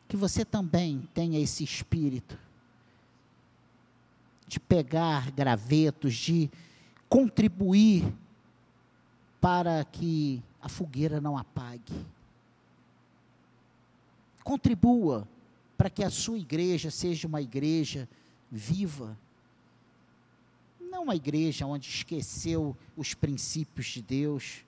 Que 0.09 0.17
você 0.17 0.43
também 0.43 1.07
tenha 1.13 1.39
esse 1.39 1.63
espírito 1.63 2.37
de 4.45 4.59
pegar 4.59 5.31
gravetos, 5.31 6.13
de 6.15 6.51
contribuir 7.09 8.13
para 9.41 9.83
que 9.83 10.43
a 10.61 10.69
fogueira 10.69 11.19
não 11.19 11.37
apague. 11.37 12.05
Contribua 14.43 15.27
para 15.77 15.89
que 15.89 16.03
a 16.03 16.09
sua 16.09 16.37
igreja 16.37 16.91
seja 16.91 17.27
uma 17.27 17.41
igreja 17.41 18.07
viva. 18.51 19.17
Não 20.79 21.03
uma 21.03 21.15
igreja 21.15 21.65
onde 21.65 21.89
esqueceu 21.89 22.75
os 22.95 23.13
princípios 23.13 23.87
de 23.87 24.01
Deus. 24.01 24.65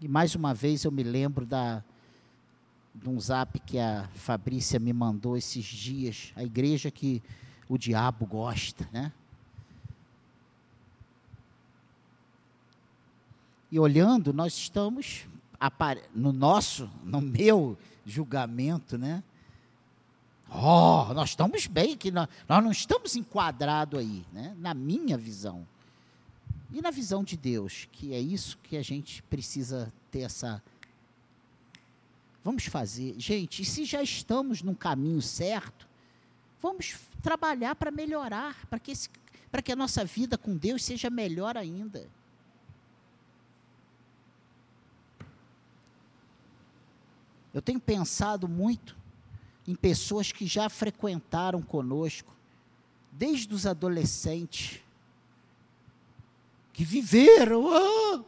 E 0.00 0.08
mais 0.08 0.34
uma 0.34 0.54
vez 0.54 0.84
eu 0.84 0.92
me 0.92 1.02
lembro 1.02 1.44
da, 1.44 1.82
de 2.94 3.08
um 3.08 3.20
zap 3.20 3.58
que 3.60 3.78
a 3.78 4.08
Fabrícia 4.14 4.78
me 4.78 4.92
mandou 4.92 5.36
esses 5.36 5.64
dias, 5.64 6.32
a 6.36 6.44
igreja 6.44 6.90
que 6.90 7.22
o 7.68 7.76
diabo 7.76 8.24
gosta, 8.26 8.88
né? 8.92 9.12
E 13.70 13.78
olhando, 13.78 14.32
nós 14.32 14.54
estamos 14.54 15.26
no 16.14 16.32
nosso, 16.32 16.90
no 17.04 17.20
meu 17.20 17.78
julgamento, 18.04 18.98
né? 18.98 19.22
Oh, 20.48 21.12
nós 21.14 21.30
estamos 21.30 21.66
bem, 21.68 21.96
que 21.96 22.10
nós, 22.10 22.28
nós 22.48 22.64
não 22.64 22.72
estamos 22.72 23.14
enquadrados 23.14 24.00
aí, 24.00 24.24
né? 24.32 24.56
Na 24.58 24.74
minha 24.74 25.16
visão. 25.16 25.66
E 26.72 26.80
na 26.80 26.90
visão 26.90 27.22
de 27.22 27.36
Deus, 27.36 27.88
que 27.92 28.12
é 28.12 28.20
isso 28.20 28.58
que 28.62 28.76
a 28.76 28.82
gente 28.82 29.22
precisa 29.24 29.92
ter 30.10 30.20
essa. 30.20 30.62
Vamos 32.42 32.64
fazer. 32.64 33.14
Gente, 33.18 33.62
e 33.62 33.64
se 33.64 33.84
já 33.84 34.02
estamos 34.02 34.62
no 34.62 34.74
caminho 34.74 35.22
certo, 35.22 35.86
vamos 36.60 36.96
trabalhar 37.22 37.76
para 37.76 37.90
melhorar, 37.90 38.56
para 38.66 38.78
que, 38.78 38.92
para 39.52 39.62
que 39.62 39.70
a 39.70 39.76
nossa 39.76 40.04
vida 40.04 40.36
com 40.36 40.56
Deus 40.56 40.84
seja 40.84 41.10
melhor 41.10 41.56
ainda. 41.56 42.08
Eu 47.52 47.60
tenho 47.60 47.80
pensado 47.80 48.48
muito 48.48 48.96
em 49.66 49.74
pessoas 49.74 50.32
que 50.32 50.46
já 50.46 50.68
frequentaram 50.68 51.62
conosco, 51.62 52.32
desde 53.12 53.52
os 53.54 53.66
adolescentes, 53.66 54.80
que 56.72 56.84
viveram. 56.84 57.68
Ah, 57.72 58.24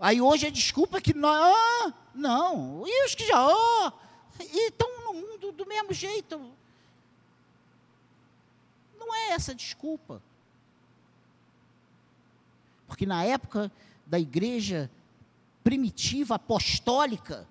aí 0.00 0.20
hoje 0.20 0.46
a 0.46 0.50
desculpa 0.50 0.98
é 0.98 1.00
que 1.00 1.14
nós. 1.14 1.54
Ah, 1.54 1.92
não, 2.14 2.84
e 2.86 3.04
os 3.04 3.14
que 3.14 3.26
já. 3.26 3.36
Ah, 3.36 3.92
e 4.40 4.68
estão 4.68 4.88
no 5.04 5.14
mundo 5.14 5.52
do 5.52 5.66
mesmo 5.66 5.92
jeito. 5.92 6.40
Não 8.98 9.14
é 9.14 9.30
essa 9.30 9.54
desculpa. 9.54 10.22
Porque 12.86 13.04
na 13.04 13.24
época 13.24 13.70
da 14.06 14.18
igreja 14.18 14.90
primitiva, 15.62 16.36
apostólica, 16.36 17.46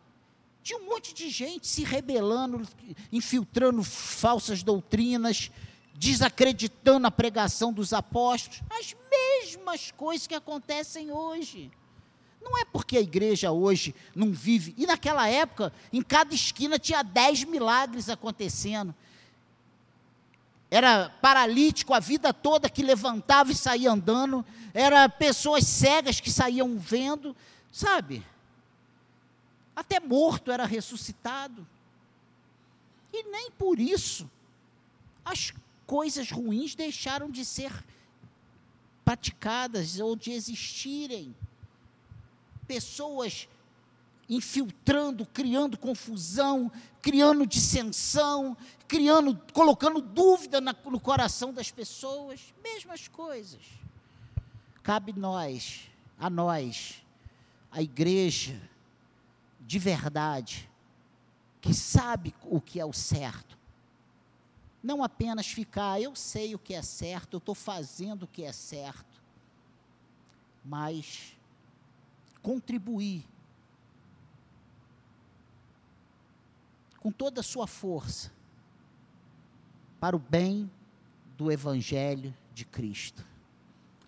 tinha 0.68 0.80
um 0.82 0.86
monte 0.86 1.14
de 1.14 1.30
gente 1.30 1.66
se 1.66 1.86
rebelando, 1.86 2.68
infiltrando 3.10 3.82
falsas 3.86 4.64
doutrinas, 4.64 5.50
desacreditando 5.94 7.08
a 7.08 7.12
pregação 7.12 7.72
dos 7.72 7.94
apóstolos. 7.94 8.62
As 8.70 8.94
mesmas 9.10 9.92
coisas 9.92 10.28
que 10.28 10.36
acontecem 10.36 11.10
hoje. 11.10 11.72
Não 12.42 12.58
é 12.58 12.66
porque 12.66 12.98
a 12.98 13.02
igreja 13.02 13.50
hoje 13.50 13.96
não 14.14 14.34
vive. 14.34 14.76
E 14.78 14.86
naquela 14.86 15.30
época, 15.30 15.72
em 15.94 16.02
cada 16.02 16.36
esquina 16.36 16.78
tinha 16.78 17.02
dez 17.02 17.46
milagres 17.46 18.10
acontecendo. 18.10 18.94
Era 20.70 21.10
paralítico 21.22 21.94
a 21.94 22.00
vida 22.02 22.34
toda 22.34 22.70
que 22.70 22.84
levantava 22.84 23.54
e 23.54 23.56
saía 23.56 23.90
andando. 23.90 24.46
Era 24.74 25.08
pessoas 25.08 25.66
cegas 25.66 26.20
que 26.20 26.30
saíam 26.30 26.78
vendo. 26.78 27.34
Sabe? 27.72 28.22
Até 29.78 30.00
morto 30.00 30.52
era 30.52 30.66
ressuscitado. 30.66 31.66
E 33.14 33.22
nem 33.30 33.52
por 33.52 33.80
isso 33.80 34.28
as 35.24 35.54
coisas 35.86 36.32
ruins 36.32 36.74
deixaram 36.74 37.30
de 37.30 37.46
ser 37.46 37.72
praticadas 39.06 40.00
ou 40.00 40.16
de 40.16 40.32
existirem. 40.32 41.36
Pessoas 42.66 43.48
infiltrando, 44.28 45.28
criando 45.28 45.78
confusão, 45.78 46.72
criando 47.00 47.46
dissensão, 47.46 48.58
criando, 48.88 49.40
colocando 49.54 50.02
dúvida 50.02 50.60
na, 50.60 50.74
no 50.86 51.00
coração 51.00 51.54
das 51.54 51.70
pessoas, 51.70 52.52
mesmas 52.64 53.08
coisas. 53.08 53.62
Cabe 54.82 55.14
nós, 55.14 55.82
a 56.18 56.32
nós, 56.32 56.96
a 57.72 57.80
igreja, 57.80 58.60
de 59.68 59.78
verdade, 59.78 60.72
que 61.60 61.74
sabe 61.74 62.34
o 62.46 62.62
que 62.62 62.80
é 62.80 62.86
o 62.86 62.94
certo. 62.94 63.58
Não 64.82 65.04
apenas 65.04 65.48
ficar, 65.48 66.02
eu 66.02 66.16
sei 66.16 66.56
o 66.56 66.60
que 66.60 66.74
é 66.74 66.82
certo, 66.82 67.34
eu 67.34 67.40
estou 67.40 67.54
fazendo 67.54 68.24
o 68.24 68.28
que 68.28 68.44
é 68.44 68.54
certo, 68.54 69.22
mas 70.64 71.36
contribuir 72.42 73.26
com 76.98 77.12
toda 77.12 77.42
a 77.42 77.44
sua 77.44 77.68
força 77.68 78.32
para 80.00 80.16
o 80.16 80.20
bem 80.20 80.72
do 81.38 81.52
Evangelho 81.52 82.34
de 82.54 82.64
Cristo. 82.64 83.26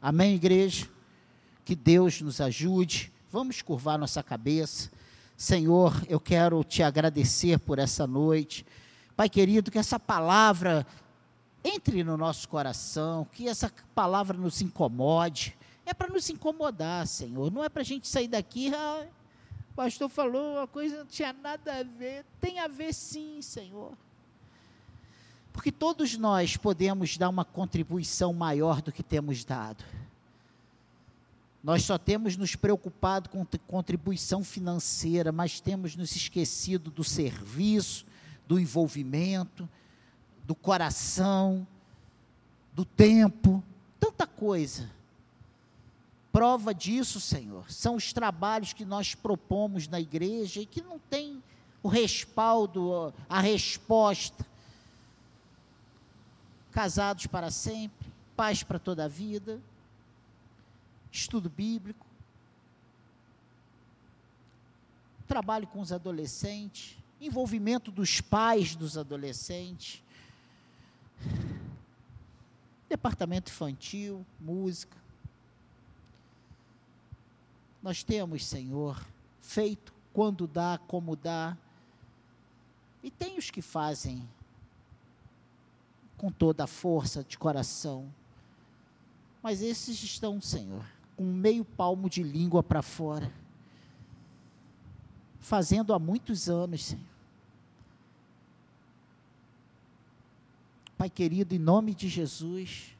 Amém, 0.01 0.35
igreja? 0.35 0.89
Que 1.65 1.75
Deus 1.75 2.21
nos 2.21 2.39
ajude. 2.39 3.11
Vamos 3.29 3.61
curvar 3.61 3.99
nossa 3.99 4.23
cabeça. 4.23 4.89
Senhor, 5.39 5.93
eu 6.09 6.19
quero 6.19 6.61
te 6.65 6.83
agradecer 6.83 7.59
por 7.59 7.79
essa 7.79 8.05
noite. 8.05 8.65
Pai 9.15 9.29
querido, 9.29 9.71
que 9.71 9.79
essa 9.79 9.97
palavra 9.97 10.85
entre 11.63 12.03
no 12.03 12.17
nosso 12.17 12.49
coração, 12.49 13.25
que 13.31 13.47
essa 13.47 13.71
palavra 13.95 14.37
nos 14.37 14.61
incomode. 14.61 15.57
É 15.85 15.93
para 15.93 16.11
nos 16.11 16.29
incomodar, 16.29 17.07
Senhor. 17.07 17.49
Não 17.53 17.63
é 17.63 17.69
para 17.69 17.83
a 17.83 17.85
gente 17.85 18.05
sair 18.05 18.27
daqui, 18.27 18.75
ah, 18.75 19.07
o 19.71 19.75
pastor 19.75 20.09
falou 20.09 20.57
uma 20.57 20.67
coisa 20.67 20.97
não 20.97 21.05
tinha 21.05 21.31
nada 21.31 21.73
a 21.73 21.83
ver. 21.83 22.25
Tem 22.41 22.59
a 22.59 22.67
ver 22.67 22.93
sim, 22.93 23.41
Senhor. 23.41 23.93
Porque 25.53 25.71
todos 25.71 26.17
nós 26.17 26.57
podemos 26.57 27.17
dar 27.17 27.29
uma 27.29 27.45
contribuição 27.45 28.33
maior 28.33 28.81
do 28.81 28.91
que 28.91 29.01
temos 29.01 29.45
dado. 29.45 29.85
Nós 31.61 31.83
só 31.83 31.97
temos 31.97 32.37
nos 32.37 32.55
preocupado 32.55 33.29
com 33.29 33.45
contribuição 33.67 34.43
financeira, 34.43 35.31
mas 35.31 35.59
temos 35.59 35.95
nos 35.95 36.15
esquecido 36.15 36.89
do 36.89 37.03
serviço, 37.03 38.05
do 38.47 38.57
envolvimento, 38.59 39.67
do 40.45 40.55
coração, 40.55 41.67
do 42.73 42.85
tempo, 42.85 43.61
tanta 43.99 44.25
coisa. 44.25 44.89
Prova 46.31 46.73
disso, 46.73 47.19
Senhor, 47.19 47.69
são 47.69 47.95
os 47.95 48.13
trabalhos 48.13 48.71
que 48.71 48.85
nós 48.85 49.13
propomos 49.13 49.87
na 49.87 49.99
igreja 49.99 50.61
e 50.61 50.65
que 50.65 50.81
não 50.81 50.97
tem 50.97 51.43
o 51.83 51.89
respaldo, 51.89 53.13
a 53.27 53.41
resposta. 53.41 54.45
Casados 56.71 57.27
para 57.27 57.51
sempre, 57.51 58.07
paz 58.37 58.63
para 58.63 58.79
toda 58.79 59.03
a 59.03 59.07
vida 59.09 59.59
estudo 61.11 61.49
bíblico, 61.49 62.05
trabalho 65.27 65.67
com 65.67 65.79
os 65.79 65.91
adolescentes, 65.91 66.97
envolvimento 67.21 67.91
dos 67.91 68.19
pais 68.19 68.75
dos 68.75 68.97
adolescentes, 68.97 70.03
departamento 72.87 73.51
infantil, 73.51 74.25
música. 74.39 74.97
Nós 77.81 78.03
temos, 78.03 78.45
Senhor, 78.45 79.05
feito 79.39 79.93
quando 80.11 80.47
dá, 80.47 80.79
como 80.87 81.15
dá, 81.15 81.55
e 83.03 83.11
tem 83.11 83.37
os 83.37 83.49
que 83.49 83.61
fazem 83.61 84.27
com 86.17 86.31
toda 86.31 86.65
a 86.65 86.67
força 86.67 87.23
de 87.23 87.37
coração, 87.37 88.13
mas 89.41 89.61
esses 89.61 90.03
estão, 90.03 90.41
Senhor, 90.41 90.85
com 91.19 91.25
meio 91.25 91.65
palmo 91.65 92.09
de 92.09 92.23
língua 92.23 92.63
para 92.63 92.81
fora, 92.81 93.29
fazendo 95.41 95.93
há 95.93 95.99
muitos 95.99 96.47
anos, 96.47 96.85
Senhor. 96.85 97.03
Pai 100.97 101.09
querido, 101.09 101.53
em 101.53 101.59
nome 101.59 101.93
de 101.93 102.07
Jesus, 102.07 102.95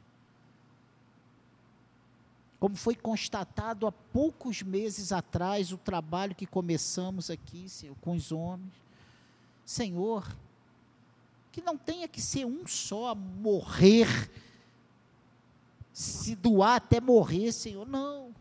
como 2.58 2.76
foi 2.76 2.94
constatado 2.94 3.86
há 3.86 3.92
poucos 3.92 4.60
meses 4.60 5.12
atrás, 5.12 5.72
o 5.72 5.78
trabalho 5.78 6.34
que 6.34 6.44
começamos 6.44 7.30
aqui, 7.30 7.70
Senhor, 7.70 7.96
com 8.02 8.14
os 8.16 8.30
homens. 8.30 8.74
Senhor, 9.64 10.30
que 11.50 11.62
não 11.62 11.78
tenha 11.78 12.06
que 12.06 12.20
ser 12.20 12.44
um 12.44 12.66
só 12.66 13.12
a 13.12 13.14
morrer, 13.14 14.30
se 16.00 16.34
doar 16.34 16.76
até 16.76 16.98
morrer, 16.98 17.52
Senhor, 17.52 17.86
não. 17.86 18.34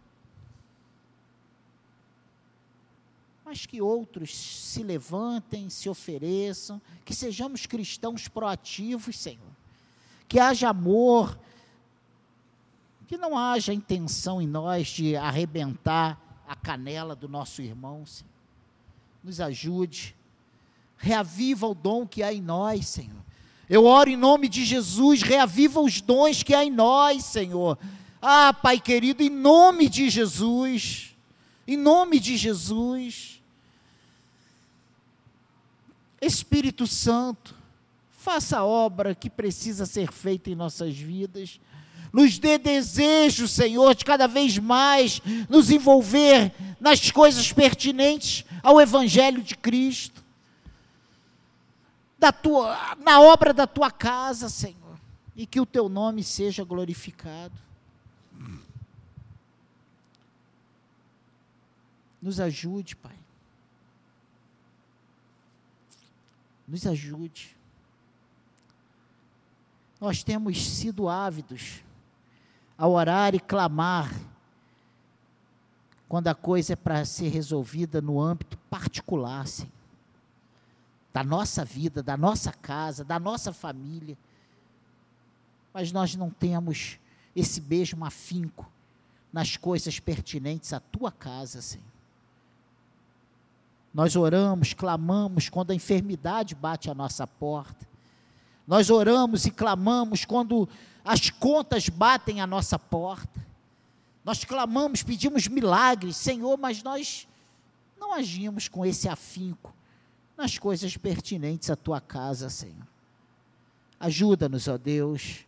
Mas 3.44 3.66
que 3.66 3.82
outros 3.82 4.34
se 4.34 4.82
levantem, 4.82 5.70
se 5.70 5.90
ofereçam, 5.90 6.82
que 7.04 7.14
sejamos 7.14 7.66
cristãos 7.66 8.30
proativos, 8.30 9.18
Senhor. 9.18 9.52
Que 10.26 10.40
haja 10.40 10.70
amor, 10.70 11.38
que 13.08 13.18
não 13.18 13.38
haja 13.38 13.74
intenção 13.74 14.42
em 14.42 14.48
nós 14.48 14.88
de 14.88 15.18
arrebentar 15.18 16.18
a 16.48 16.56
canela 16.56 17.14
do 17.14 17.28
nosso 17.28 17.62
irmão, 17.62 18.06
Senhor. 18.06 18.32
Nos 19.22 19.42
ajude, 19.42 20.16
reaviva 20.96 21.68
o 21.68 21.76
dom 21.76 22.08
que 22.08 22.24
há 22.24 22.32
em 22.32 22.42
nós, 22.42 22.88
Senhor. 22.88 23.29
Eu 23.70 23.86
oro 23.86 24.10
em 24.10 24.18
nome 24.18 24.50
de 24.50 24.66
Jesus, 24.66 25.22
reaviva 25.22 25.80
os 25.80 26.02
dons 26.02 26.42
que 26.42 26.56
há 26.56 26.66
em 26.66 26.72
nós, 26.72 27.24
Senhor. 27.24 27.78
Ah, 28.22 28.54
Pai 28.54 28.80
querido, 28.80 29.22
em 29.22 29.30
nome 29.30 29.88
de 29.88 30.10
Jesus, 30.10 31.16
em 31.68 31.78
nome 31.78 32.20
de 32.20 32.36
Jesus. 32.36 33.42
Espírito 36.22 36.88
Santo, 36.88 37.56
faça 38.10 38.58
a 38.58 38.66
obra 38.66 39.14
que 39.14 39.30
precisa 39.30 39.86
ser 39.86 40.12
feita 40.12 40.50
em 40.50 40.56
nossas 40.56 40.96
vidas 40.96 41.60
nos 42.12 42.40
dê 42.40 42.58
desejo, 42.58 43.48
Senhor, 43.48 43.94
de 43.94 44.04
cada 44.04 44.28
vez 44.28 44.58
mais 44.58 45.22
nos 45.48 45.70
envolver 45.70 46.52
nas 46.80 47.12
coisas 47.12 47.52
pertinentes 47.52 48.46
ao 48.64 48.82
Evangelho 48.82 49.42
de 49.42 49.56
Cristo, 49.56 50.24
da 52.20 52.32
tua, 52.32 52.96
na 52.98 53.22
obra 53.22 53.54
da 53.54 53.66
tua 53.66 53.90
casa, 53.90 54.50
Senhor, 54.50 55.00
e 55.36 55.46
que 55.46 55.60
o 55.60 55.66
teu 55.66 55.88
nome 55.88 56.24
seja 56.24 56.64
glorificado. 56.64 57.58
Nos 62.22 62.40
ajude, 62.40 62.98
Pai. 62.98 63.16
Nos 66.68 66.86
ajude. 66.86 67.56
Nós 70.02 70.22
temos 70.24 70.66
sido 70.68 71.08
ávidos 71.08 71.82
a 72.78 72.88
orar 72.88 73.34
e 73.34 73.40
clamar 73.40 74.14
quando 76.08 76.28
a 76.28 76.36
coisa 76.36 76.74
é 76.74 76.76
para 76.76 77.06
ser 77.06 77.30
resolvida 77.30 78.02
no 78.02 78.20
âmbito 78.20 78.58
particular, 78.70 79.48
Senhor. 79.48 79.79
Da 81.20 81.24
nossa 81.26 81.66
vida, 81.66 82.02
da 82.02 82.16
nossa 82.16 82.50
casa, 82.50 83.04
da 83.04 83.20
nossa 83.20 83.52
família. 83.52 84.18
Mas 85.74 85.92
nós 85.92 86.16
não 86.16 86.30
temos 86.30 86.98
esse 87.36 87.60
mesmo 87.60 88.06
afinco 88.06 88.72
nas 89.34 89.58
coisas 89.58 90.00
pertinentes 90.00 90.72
à 90.72 90.80
tua 90.80 91.12
casa, 91.12 91.62
Senhor. 91.62 91.84
Nós 93.94 94.16
oramos, 94.16 94.74
clamamos 94.74 95.50
quando 95.50 95.72
a 95.72 95.76
enfermidade 95.76 96.56
bate 96.56 96.90
à 96.90 96.96
nossa 96.96 97.28
porta. 97.28 97.86
Nós 98.66 98.90
oramos 98.90 99.46
e 99.46 99.52
clamamos 99.52 100.24
quando 100.24 100.70
as 101.04 101.30
contas 101.30 101.90
batem 101.90 102.40
à 102.40 102.48
nossa 102.48 102.80
porta. 102.80 103.46
Nós 104.24 104.46
clamamos, 104.46 105.04
pedimos 105.04 105.50
milagres, 105.50 106.16
Senhor, 106.16 106.58
mas 106.58 106.82
nós 106.82 107.28
não 108.00 108.14
agimos 108.14 108.70
com 108.70 108.86
esse 108.86 109.10
afinco 109.10 109.78
nas 110.40 110.58
coisas 110.58 110.96
pertinentes 110.96 111.70
à 111.70 111.76
tua 111.76 112.00
casa, 112.00 112.50
Senhor. 112.50 112.88
Ajuda-nos, 114.00 114.70
ó 114.70 114.78
Deus, 114.78 115.46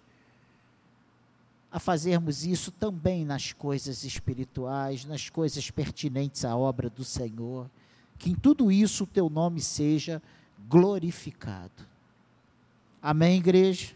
a 1.71 1.79
fazermos 1.79 2.45
isso 2.45 2.73
também 2.73 3.23
nas 3.23 3.53
coisas 3.53 4.03
espirituais, 4.03 5.05
nas 5.05 5.29
coisas 5.29 5.71
pertinentes 5.71 6.43
à 6.43 6.57
obra 6.57 6.89
do 6.89 7.05
Senhor. 7.05 7.71
Que 8.17 8.31
em 8.31 8.35
tudo 8.35 8.69
isso 8.69 9.05
o 9.05 9.07
teu 9.07 9.29
nome 9.29 9.61
seja 9.61 10.21
glorificado. 10.67 11.87
Amém, 13.01 13.37
igreja? 13.37 13.95